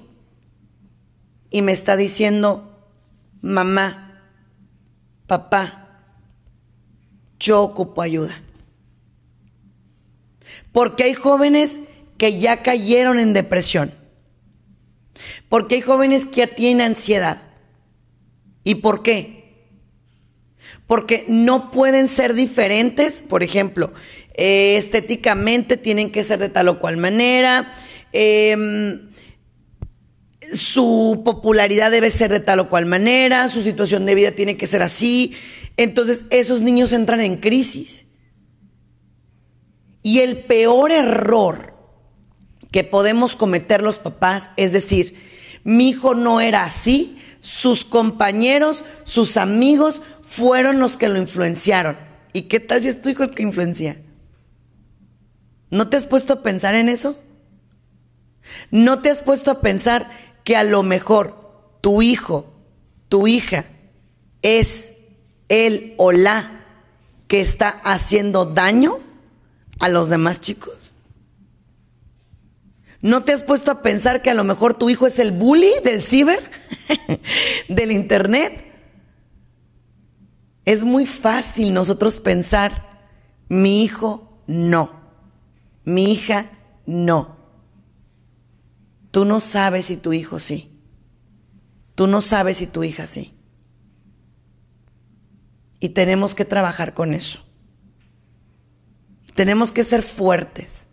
y 1.51 1.63
me 1.63 1.73
está 1.73 1.97
diciendo, 1.97 2.89
mamá, 3.43 4.23
papá, 5.27 5.81
yo 7.39 7.63
ocupo 7.63 8.03
ayuda. 8.03 8.41
Porque 10.73 11.05
hay 11.05 11.15
jóvenes 11.15 11.81
que 12.19 12.39
ya 12.39 12.63
cayeron 12.63 13.19
en 13.19 13.33
depresión. 13.33 13.93
Porque 15.49 15.77
hay 15.77 15.81
jóvenes 15.81 16.27
que 16.27 16.37
ya 16.37 16.47
tienen 16.55 16.81
ansiedad. 16.83 17.43
¿Y 18.63 18.77
por 18.77 19.03
qué? 19.03 19.41
Porque 20.87 21.25
no 21.29 21.71
pueden 21.71 22.09
ser 22.09 22.35
diferentes, 22.35 23.23
por 23.23 23.43
ejemplo, 23.43 23.93
eh, 24.35 24.77
estéticamente 24.77 25.77
tienen 25.77 26.13
que 26.13 26.25
ser 26.25 26.39
de 26.39 26.49
tal 26.49 26.69
o 26.69 26.79
cual 26.79 26.97
manera. 26.97 27.73
Eh, 28.13 29.09
su 30.53 31.22
popularidad 31.24 31.91
debe 31.91 32.11
ser 32.11 32.30
de 32.30 32.41
tal 32.41 32.61
o 32.61 32.68
cual 32.68 32.86
manera, 32.86 33.49
su 33.49 33.62
situación 33.62 34.07
de 34.07 34.14
vida 34.14 34.32
tiene 34.32 34.57
que 34.57 34.66
ser 34.66 34.82
así. 34.82 35.34
Entonces 35.76 36.24
esos 36.30 36.62
niños 36.62 36.93
entran 36.93 37.20
en 37.20 37.36
crisis. 37.36 38.05
Y 40.03 40.20
el 40.20 40.38
peor 40.38 40.93
error 40.93 41.74
que 42.70 42.84
podemos 42.84 43.36
cometer 43.36 43.82
los 43.82 43.99
papás 43.99 44.51
es 44.57 44.72
decir, 44.72 45.14
mi 45.64 45.91
hijo 45.91 46.14
no 46.14 46.41
era 46.41 46.64
así, 46.64 47.18
sus 47.41 47.84
compañeros, 47.84 48.84
sus 49.05 49.36
amigos 49.36 50.03
fueron 50.22 50.78
los 50.78 50.97
que 50.97 51.09
lo 51.09 51.18
influenciaron. 51.18 51.97
¿Y 52.32 52.43
qué 52.43 52.61
tal 52.61 52.82
si 52.82 52.88
es 52.88 53.01
tu 53.01 53.09
hijo 53.09 53.24
el 53.24 53.30
que 53.30 53.43
influencia? 53.43 54.01
¿No 55.70 55.88
te 55.88 55.97
has 55.97 56.07
puesto 56.07 56.34
a 56.34 56.43
pensar 56.43 56.74
en 56.74 56.88
eso? 56.88 57.18
¿No 58.70 59.01
te 59.01 59.11
has 59.11 59.22
puesto 59.22 59.51
a 59.51 59.61
pensar 59.61 60.11
que 60.51 60.57
a 60.57 60.65
lo 60.65 60.83
mejor 60.83 61.79
tu 61.81 62.03
hijo, 62.03 62.53
tu 63.09 63.29
hija, 63.29 63.67
es 64.43 64.95
él 65.49 65.95
o 65.97 66.11
la 66.11 66.65
que 67.29 67.41
está 67.41 67.69
haciendo 67.85 68.47
daño 68.47 68.99
a 69.79 69.89
los 69.89 70.09
demás 70.09 70.41
chicos? 70.41 70.93
¿No 73.01 73.23
te 73.23 73.33
has 73.33 73.45
puesto 73.45 73.71
a 73.71 73.81
pensar 73.81 74.23
que 74.23 74.31
a 74.31 74.35
lo 74.35 74.43
mejor 74.43 74.75
tu 74.75 74.91
hijo 74.91 75.07
es 75.07 75.21
el 75.21 75.31
bully 75.31 75.71
del 75.85 76.03
ciber, 76.03 76.51
del 77.69 77.93
internet? 77.93 78.65
Es 80.65 80.83
muy 80.83 81.07
fácil 81.07 81.73
nosotros 81.73 82.19
pensar, 82.19 83.05
mi 83.49 83.85
hijo 83.85 84.43
no, 84.49 84.91
mi 85.85 86.11
hija 86.11 86.51
no. 86.87 87.39
Tú 89.11 89.25
no 89.25 89.41
sabes 89.41 89.87
si 89.87 89.97
tu 89.97 90.13
hijo 90.13 90.39
sí. 90.39 90.71
Tú 91.95 92.07
no 92.07 92.21
sabes 92.21 92.59
si 92.59 92.67
tu 92.67 92.85
hija 92.85 93.07
sí. 93.07 93.35
Y 95.81 95.91
tenemos 95.91 96.35
que 96.35 96.45
trabajar 96.45 96.95
con 96.95 97.15
eso. 97.15 97.45
Tenemos 99.35 99.73
que 99.73 99.85
ser 99.85 100.03
fuertes 100.03 100.89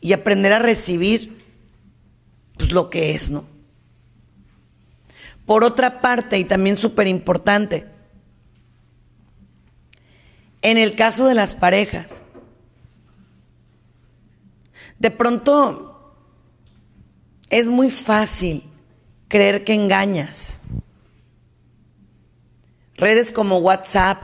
y 0.00 0.12
aprender 0.12 0.52
a 0.52 0.58
recibir 0.58 1.42
pues, 2.56 2.72
lo 2.72 2.90
que 2.90 3.14
es, 3.14 3.30
¿no? 3.30 3.44
Por 5.46 5.64
otra 5.64 6.00
parte, 6.00 6.38
y 6.38 6.44
también 6.44 6.76
súper 6.76 7.06
importante, 7.06 7.86
en 10.62 10.78
el 10.78 10.94
caso 10.94 11.26
de 11.26 11.34
las 11.34 11.54
parejas, 11.54 12.22
de 14.98 15.10
pronto 15.10 15.91
es 17.52 17.68
muy 17.68 17.90
fácil 17.90 18.64
creer 19.28 19.62
que 19.62 19.74
engañas. 19.74 20.58
Redes 22.96 23.30
como 23.30 23.58
WhatsApp, 23.58 24.22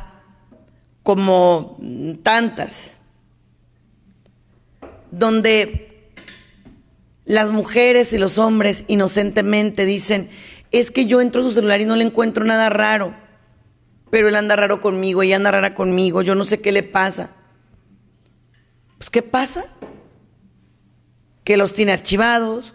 como 1.03 1.79
tantas, 2.23 3.01
donde 5.11 6.11
las 7.27 7.51
mujeres 7.51 8.15
y 8.15 8.19
los 8.19 8.39
hombres 8.39 8.85
inocentemente 8.89 9.85
dicen, 9.85 10.31
es 10.71 10.91
que 10.91 11.05
yo 11.05 11.21
entro 11.21 11.43
a 11.43 11.45
su 11.45 11.53
celular 11.53 11.83
y 11.83 11.87
no 11.87 11.97
le 11.97 12.05
encuentro 12.05 12.47
nada 12.47 12.71
raro, 12.71 13.15
pero 14.11 14.29
él 14.29 14.37
anda 14.37 14.57
raro 14.57 14.81
conmigo, 14.81 15.23
ella 15.23 15.37
anda 15.37 15.51
rara 15.51 15.75
conmigo, 15.75 16.23
yo 16.23 16.35
no 16.35 16.45
sé 16.45 16.63
qué 16.63 16.73
le 16.73 16.83
pasa. 16.83 17.31
Pues 18.97 19.11
¿qué 19.11 19.21
pasa? 19.21 19.67
Que 21.45 21.59
los 21.59 21.75
tiene 21.75 21.93
archivados, 21.93 22.73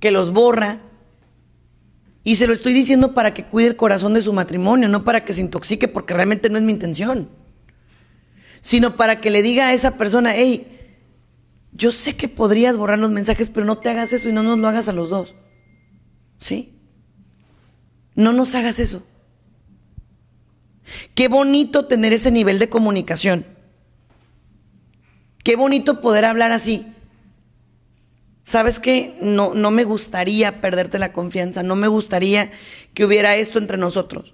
que 0.00 0.10
los 0.10 0.32
borra. 0.32 0.80
Y 2.24 2.36
se 2.36 2.46
lo 2.46 2.52
estoy 2.52 2.72
diciendo 2.72 3.14
para 3.14 3.32
que 3.32 3.44
cuide 3.44 3.68
el 3.68 3.76
corazón 3.76 4.14
de 4.14 4.22
su 4.22 4.32
matrimonio, 4.32 4.88
no 4.88 5.04
para 5.04 5.24
que 5.24 5.32
se 5.32 5.40
intoxique, 5.40 5.88
porque 5.88 6.14
realmente 6.14 6.50
no 6.50 6.58
es 6.58 6.64
mi 6.64 6.72
intención. 6.72 7.28
Sino 8.60 8.96
para 8.96 9.20
que 9.20 9.30
le 9.30 9.40
diga 9.40 9.68
a 9.68 9.72
esa 9.72 9.96
persona, 9.96 10.32
hey, 10.34 10.78
yo 11.72 11.92
sé 11.92 12.16
que 12.16 12.28
podrías 12.28 12.76
borrar 12.76 12.98
los 12.98 13.10
mensajes, 13.10 13.50
pero 13.50 13.64
no 13.64 13.78
te 13.78 13.88
hagas 13.88 14.12
eso 14.12 14.28
y 14.28 14.32
no 14.32 14.42
nos 14.42 14.58
lo 14.58 14.68
hagas 14.68 14.88
a 14.88 14.92
los 14.92 15.10
dos. 15.10 15.34
¿Sí? 16.38 16.74
No 18.14 18.32
nos 18.32 18.54
hagas 18.54 18.78
eso. 18.78 19.06
Qué 21.14 21.28
bonito 21.28 21.86
tener 21.86 22.12
ese 22.12 22.30
nivel 22.30 22.58
de 22.58 22.68
comunicación. 22.68 23.46
Qué 25.44 25.56
bonito 25.56 26.00
poder 26.00 26.24
hablar 26.24 26.52
así. 26.52 26.86
¿Sabes 28.48 28.80
qué? 28.80 29.14
No, 29.20 29.52
no 29.52 29.70
me 29.70 29.84
gustaría 29.84 30.62
perderte 30.62 30.98
la 30.98 31.12
confianza, 31.12 31.62
no 31.62 31.76
me 31.76 31.86
gustaría 31.86 32.50
que 32.94 33.04
hubiera 33.04 33.36
esto 33.36 33.58
entre 33.58 33.76
nosotros. 33.76 34.32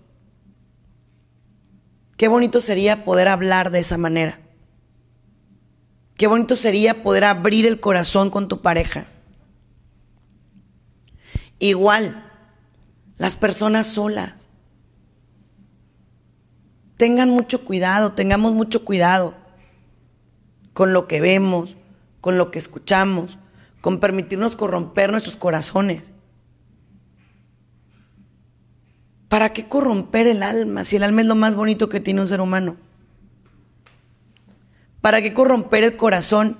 Qué 2.16 2.28
bonito 2.28 2.60
sería 2.60 3.02
poder 3.02 3.26
hablar 3.26 3.72
de 3.72 3.80
esa 3.80 3.98
manera. 3.98 4.38
Qué 6.16 6.28
bonito 6.28 6.54
sería 6.54 7.02
poder 7.02 7.24
abrir 7.24 7.66
el 7.66 7.80
corazón 7.80 8.30
con 8.30 8.46
tu 8.46 8.62
pareja. 8.62 9.06
Igual, 11.58 12.30
las 13.18 13.34
personas 13.34 13.88
solas. 13.88 14.46
Tengan 16.96 17.30
mucho 17.30 17.64
cuidado, 17.64 18.12
tengamos 18.12 18.54
mucho 18.54 18.84
cuidado 18.84 19.34
con 20.72 20.92
lo 20.92 21.08
que 21.08 21.20
vemos, 21.20 21.76
con 22.20 22.38
lo 22.38 22.52
que 22.52 22.60
escuchamos, 22.60 23.38
con 23.84 24.00
permitirnos 24.00 24.56
corromper 24.56 25.10
nuestros 25.10 25.36
corazones. 25.36 26.10
¿Para 29.28 29.52
qué 29.52 29.68
corromper 29.68 30.26
el 30.26 30.42
alma 30.42 30.86
si 30.86 30.96
el 30.96 31.02
alma 31.02 31.20
es 31.20 31.26
lo 31.26 31.34
más 31.34 31.54
bonito 31.54 31.90
que 31.90 32.00
tiene 32.00 32.22
un 32.22 32.28
ser 32.28 32.40
humano? 32.40 32.78
¿Para 35.02 35.20
qué 35.20 35.34
corromper 35.34 35.84
el 35.84 35.98
corazón 35.98 36.56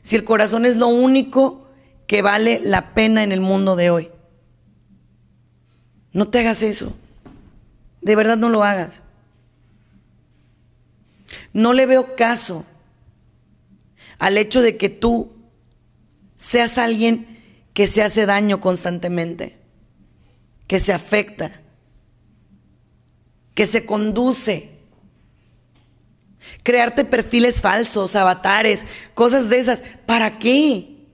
si 0.00 0.16
el 0.16 0.24
corazón 0.24 0.64
es 0.64 0.76
lo 0.76 0.88
único 0.88 1.68
que 2.06 2.22
vale 2.22 2.58
la 2.64 2.94
pena 2.94 3.22
en 3.22 3.32
el 3.32 3.42
mundo 3.42 3.76
de 3.76 3.90
hoy. 3.90 4.10
No 6.14 6.28
te 6.28 6.38
hagas 6.38 6.62
eso. 6.62 6.96
De 8.00 8.16
verdad 8.16 8.38
no 8.38 8.48
lo 8.48 8.64
hagas. 8.64 9.02
No 11.52 11.74
le 11.74 11.84
veo 11.84 12.16
caso 12.16 12.64
al 14.18 14.38
hecho 14.38 14.62
de 14.62 14.78
que 14.78 14.88
tú 14.88 15.41
seas 16.42 16.76
alguien 16.76 17.40
que 17.72 17.86
se 17.86 18.02
hace 18.02 18.26
daño 18.26 18.60
constantemente, 18.60 19.56
que 20.66 20.80
se 20.80 20.92
afecta, 20.92 21.60
que 23.54 23.64
se 23.64 23.86
conduce. 23.86 24.70
Crearte 26.64 27.04
perfiles 27.04 27.62
falsos, 27.62 28.16
avatares, 28.16 28.84
cosas 29.14 29.48
de 29.48 29.60
esas. 29.60 29.84
¿Para 30.04 30.40
qué? 30.40 31.06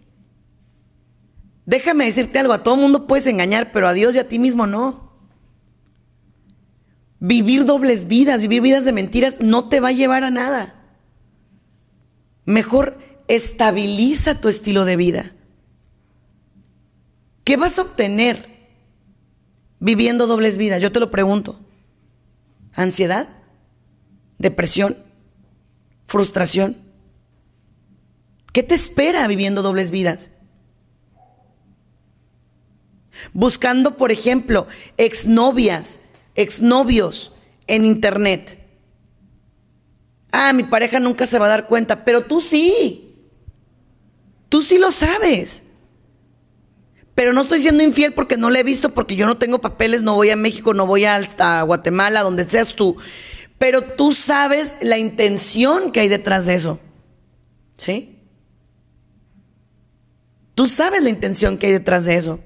Déjame 1.66 2.06
decirte 2.06 2.38
algo, 2.38 2.54
a 2.54 2.62
todo 2.62 2.76
mundo 2.76 3.06
puedes 3.06 3.26
engañar, 3.26 3.70
pero 3.70 3.86
a 3.86 3.92
Dios 3.92 4.14
y 4.14 4.18
a 4.18 4.28
ti 4.28 4.38
mismo 4.38 4.66
no. 4.66 5.12
Vivir 7.20 7.66
dobles 7.66 8.08
vidas, 8.08 8.40
vivir 8.40 8.62
vidas 8.62 8.86
de 8.86 8.92
mentiras 8.92 9.40
no 9.40 9.68
te 9.68 9.80
va 9.80 9.88
a 9.88 9.92
llevar 9.92 10.24
a 10.24 10.30
nada. 10.30 10.74
Mejor 12.46 13.07
estabiliza 13.28 14.40
tu 14.40 14.48
estilo 14.48 14.84
de 14.84 14.96
vida. 14.96 15.32
¿Qué 17.44 17.56
vas 17.56 17.78
a 17.78 17.82
obtener 17.82 18.48
viviendo 19.78 20.26
dobles 20.26 20.58
vidas? 20.58 20.82
Yo 20.82 20.92
te 20.92 21.00
lo 21.00 21.10
pregunto. 21.10 21.60
¿Ansiedad? 22.74 23.28
¿Depresión? 24.38 24.96
¿Frustración? 26.06 26.76
¿Qué 28.52 28.62
te 28.62 28.74
espera 28.74 29.26
viviendo 29.26 29.62
dobles 29.62 29.90
vidas? 29.90 30.30
Buscando, 33.32 33.96
por 33.96 34.12
ejemplo, 34.12 34.66
exnovias 34.96 36.00
exnovios 36.38 37.32
en 37.66 37.84
internet. 37.84 38.64
Ah, 40.30 40.52
mi 40.52 40.62
pareja 40.62 41.00
nunca 41.00 41.26
se 41.26 41.38
va 41.38 41.46
a 41.46 41.50
dar 41.50 41.66
cuenta, 41.66 42.04
pero 42.04 42.22
tú 42.22 42.40
sí. 42.40 43.07
Tú 44.48 44.62
sí 44.62 44.78
lo 44.78 44.92
sabes. 44.92 45.62
Pero 47.14 47.32
no 47.32 47.40
estoy 47.40 47.60
siendo 47.60 47.82
infiel 47.82 48.14
porque 48.14 48.36
no 48.36 48.48
le 48.48 48.60
he 48.60 48.62
visto, 48.62 48.94
porque 48.94 49.16
yo 49.16 49.26
no 49.26 49.38
tengo 49.38 49.60
papeles, 49.60 50.02
no 50.02 50.14
voy 50.14 50.30
a 50.30 50.36
México, 50.36 50.72
no 50.72 50.86
voy 50.86 51.04
a, 51.04 51.20
Guatemala, 51.64 52.22
donde 52.22 52.48
seas 52.48 52.76
tú. 52.76 52.96
Pero 53.58 53.82
tú 53.82 54.12
sabes 54.12 54.76
la 54.80 54.98
intención 54.98 55.90
que 55.90 55.98
hay 55.98 56.08
detrás 56.08 56.46
de 56.46 56.54
eso. 56.54 56.78
¿Sí? 57.76 58.20
Tú 60.54 60.68
sabes 60.68 61.02
la 61.02 61.08
intención 61.08 61.58
que 61.58 61.66
hay 61.66 61.72
detrás 61.72 62.04
de 62.04 62.16
eso. 62.16 62.38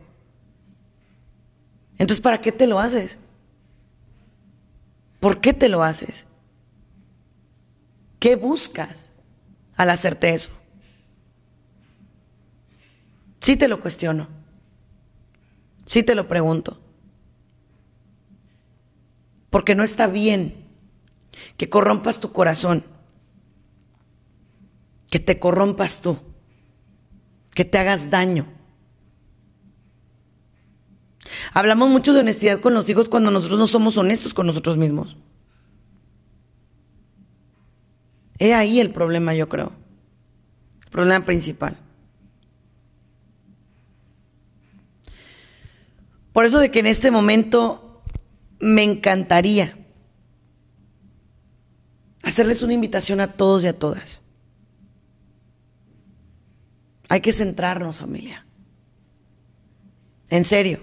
Entonces, 1.99 2.23
¿para 2.23 2.41
qué 2.41 2.51
te 2.51 2.67
lo 2.67 2.81
haces? 2.81 3.19
¿Por 5.21 5.41
qué 5.41 5.53
te 5.53 5.69
lo 5.69 5.83
haces? 5.83 6.25
¿Qué 8.19 8.37
buscas 8.37 9.11
al 9.77 9.91
hacerte 9.91 10.31
eso? 10.31 10.51
Sí 13.43 13.57
te 13.57 13.69
lo 13.69 13.81
cuestiono. 13.81 14.29
Sí 15.85 16.03
te 16.03 16.15
lo 16.15 16.29
pregunto. 16.29 16.81
Porque 19.51 19.75
no 19.75 19.83
está 19.83 20.07
bien 20.07 20.65
que 21.57 21.69
corrompas 21.69 22.21
tu 22.21 22.33
corazón, 22.33 22.85
que 25.11 25.19
te 25.19 25.39
corrompas 25.39 26.01
tú, 26.01 26.19
que 27.53 27.65
te 27.65 27.79
hagas 27.79 28.11
daño. 28.11 28.47
Hablamos 31.53 31.91
mucho 31.91 32.13
de 32.15 32.21
honestidad 32.21 32.61
con 32.61 32.75
los 32.75 32.89
hijos 32.89 33.09
cuando 33.09 33.31
nosotros 33.31 33.59
no 33.59 33.67
somos 33.67 33.97
honestos 33.97 34.33
con 34.33 34.47
nosotros 34.47 34.77
mismos. 34.77 35.17
He 38.39 38.55
ahí 38.55 38.81
el 38.81 38.93
problema, 38.93 39.35
yo 39.35 39.49
creo. 39.49 39.73
El 40.85 40.91
problema 40.91 41.25
principal. 41.25 41.77
Por 46.33 46.47
eso 46.47 46.59
de 46.59 46.71
que 46.71 46.81
en 46.81 46.87
este 46.87 47.11
momento 47.11 48.03
me 48.59 48.83
encantaría 48.83 49.77
hacerles 52.23 52.63
una 52.63 52.73
invitación 52.73 53.21
a 53.21 53.33
todos 53.33 53.65
y 53.65 53.67
a 53.67 53.79
todas. 53.79 54.21
Hay 57.09 57.21
que 57.21 57.33
centrarnos, 57.33 57.99
familia. 57.99 58.47
En 60.31 60.45
serio. 60.45 60.81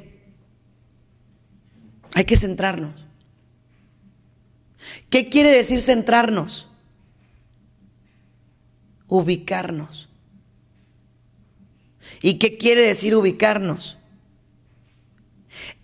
Hay 2.13 2.25
que 2.25 2.37
centrarnos. 2.37 2.93
¿Qué 5.09 5.29
quiere 5.29 5.51
decir 5.51 5.81
centrarnos? 5.81 6.67
Ubicarnos. 9.07 10.09
¿Y 12.21 12.37
qué 12.37 12.57
quiere 12.57 12.81
decir 12.81 13.15
ubicarnos? 13.15 13.98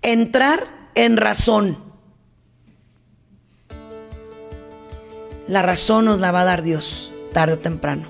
Entrar 0.01 0.67
en 0.95 1.17
razón. 1.17 1.77
La 5.47 5.61
razón 5.61 6.05
nos 6.05 6.19
la 6.19 6.31
va 6.31 6.41
a 6.41 6.45
dar 6.45 6.63
Dios, 6.63 7.11
tarde 7.31 7.53
o 7.53 7.59
temprano. 7.59 8.07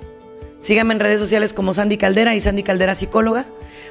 Síganme 0.60 0.94
en 0.94 1.00
redes 1.00 1.20
sociales 1.20 1.54
como 1.54 1.74
Sandy 1.74 1.98
Caldera 1.98 2.34
y 2.36 2.42
Sandy 2.42 2.64
Caldera 2.64 2.96
Psicóloga. 2.96 3.46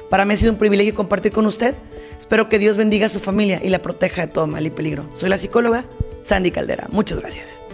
Para 0.09 0.25
mí 0.25 0.33
ha 0.33 0.37
sido 0.37 0.51
un 0.51 0.57
privilegio 0.57 0.95
compartir 0.95 1.31
con 1.31 1.45
usted. 1.45 1.75
Espero 2.17 2.49
que 2.49 2.59
Dios 2.59 2.75
bendiga 2.75 3.05
a 3.05 3.09
su 3.09 3.19
familia 3.19 3.61
y 3.63 3.69
la 3.69 3.81
proteja 3.81 4.25
de 4.25 4.33
todo 4.33 4.47
mal 4.47 4.65
y 4.65 4.71
peligro. 4.71 5.05
Soy 5.15 5.29
la 5.29 5.37
psicóloga 5.37 5.85
Sandy 6.21 6.51
Caldera. 6.51 6.87
Muchas 6.91 7.19
gracias. 7.19 7.45
Gracias 7.45 7.64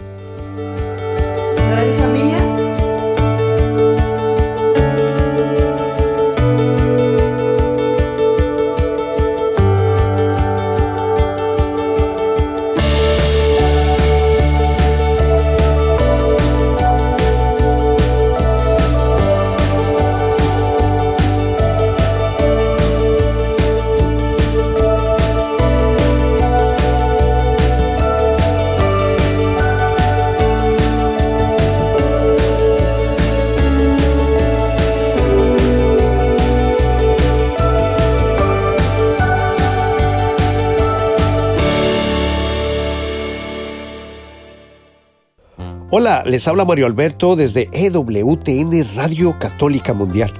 Hola, 46.02 46.24
les 46.26 46.48
habla 46.48 46.64
Mario 46.64 46.86
Alberto 46.86 47.36
desde 47.36 47.70
EWTN 47.72 48.96
Radio 48.96 49.38
Católica 49.38 49.94
Mundial. 49.94 50.32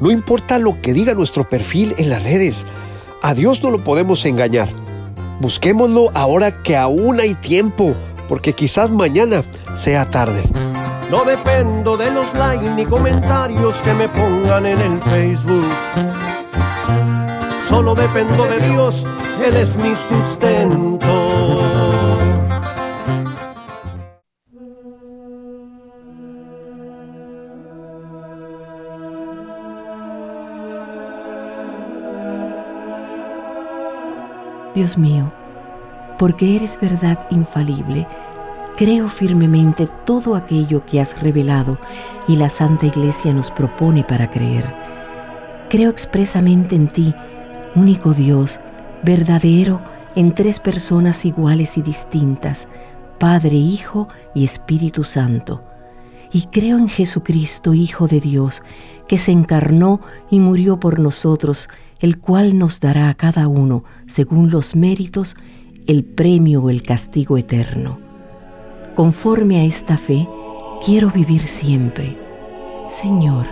No 0.00 0.10
importa 0.10 0.58
lo 0.58 0.80
que 0.80 0.94
diga 0.94 1.12
nuestro 1.12 1.46
perfil 1.46 1.94
en 1.98 2.08
las 2.08 2.24
redes, 2.24 2.66
a 3.20 3.34
Dios 3.34 3.62
no 3.62 3.70
lo 3.70 3.84
podemos 3.84 4.24
engañar. 4.24 4.68
Busquémoslo 5.38 6.08
ahora 6.14 6.62
que 6.62 6.78
aún 6.78 7.20
hay 7.20 7.34
tiempo, 7.34 7.94
porque 8.26 8.54
quizás 8.54 8.90
mañana 8.90 9.44
sea 9.74 10.06
tarde. 10.06 10.42
No 11.10 11.26
dependo 11.26 11.98
de 11.98 12.10
los 12.12 12.32
likes 12.32 12.70
ni 12.70 12.86
comentarios 12.86 13.82
que 13.82 13.92
me 13.92 14.08
pongan 14.08 14.64
en 14.64 14.80
el 14.80 14.96
Facebook. 14.96 15.66
Solo 17.68 17.94
dependo 17.94 18.46
de 18.46 18.66
Dios, 18.66 19.04
Él 19.46 19.58
es 19.58 19.76
mi 19.76 19.94
sustento. 19.94 21.99
Dios 34.80 34.96
mío, 34.96 35.30
porque 36.18 36.56
eres 36.56 36.80
verdad 36.80 37.26
infalible, 37.30 38.08
creo 38.78 39.08
firmemente 39.08 39.86
todo 40.06 40.34
aquello 40.34 40.82
que 40.86 41.02
has 41.02 41.20
revelado 41.20 41.78
y 42.26 42.36
la 42.36 42.48
Santa 42.48 42.86
Iglesia 42.86 43.34
nos 43.34 43.50
propone 43.50 44.04
para 44.04 44.30
creer. 44.30 44.74
Creo 45.68 45.90
expresamente 45.90 46.76
en 46.76 46.88
ti, 46.88 47.14
único 47.74 48.14
Dios, 48.14 48.58
verdadero, 49.02 49.82
en 50.14 50.32
tres 50.32 50.60
personas 50.60 51.26
iguales 51.26 51.76
y 51.76 51.82
distintas, 51.82 52.66
Padre, 53.18 53.56
Hijo 53.56 54.08
y 54.34 54.46
Espíritu 54.46 55.04
Santo, 55.04 55.62
y 56.32 56.46
creo 56.46 56.78
en 56.78 56.88
Jesucristo, 56.88 57.74
Hijo 57.74 58.08
de 58.08 58.20
Dios, 58.20 58.62
que 59.06 59.18
se 59.18 59.30
encarnó 59.30 60.00
y 60.30 60.40
murió 60.40 60.80
por 60.80 61.00
nosotros, 61.00 61.68
el 62.00 62.18
cual 62.18 62.58
nos 62.58 62.80
dará 62.80 63.08
a 63.08 63.14
cada 63.14 63.48
uno, 63.48 63.84
según 64.06 64.50
los 64.50 64.74
méritos, 64.74 65.36
el 65.86 66.04
premio 66.04 66.62
o 66.62 66.70
el 66.70 66.82
castigo 66.82 67.36
eterno. 67.36 67.98
Conforme 68.94 69.60
a 69.60 69.64
esta 69.64 69.96
fe, 69.96 70.28
quiero 70.84 71.10
vivir 71.10 71.42
siempre. 71.42 72.16
Señor, 72.88 73.46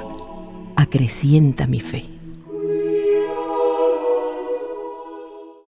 acrecienta 0.77 1.67
mi 1.67 1.81
fe. 1.81 2.18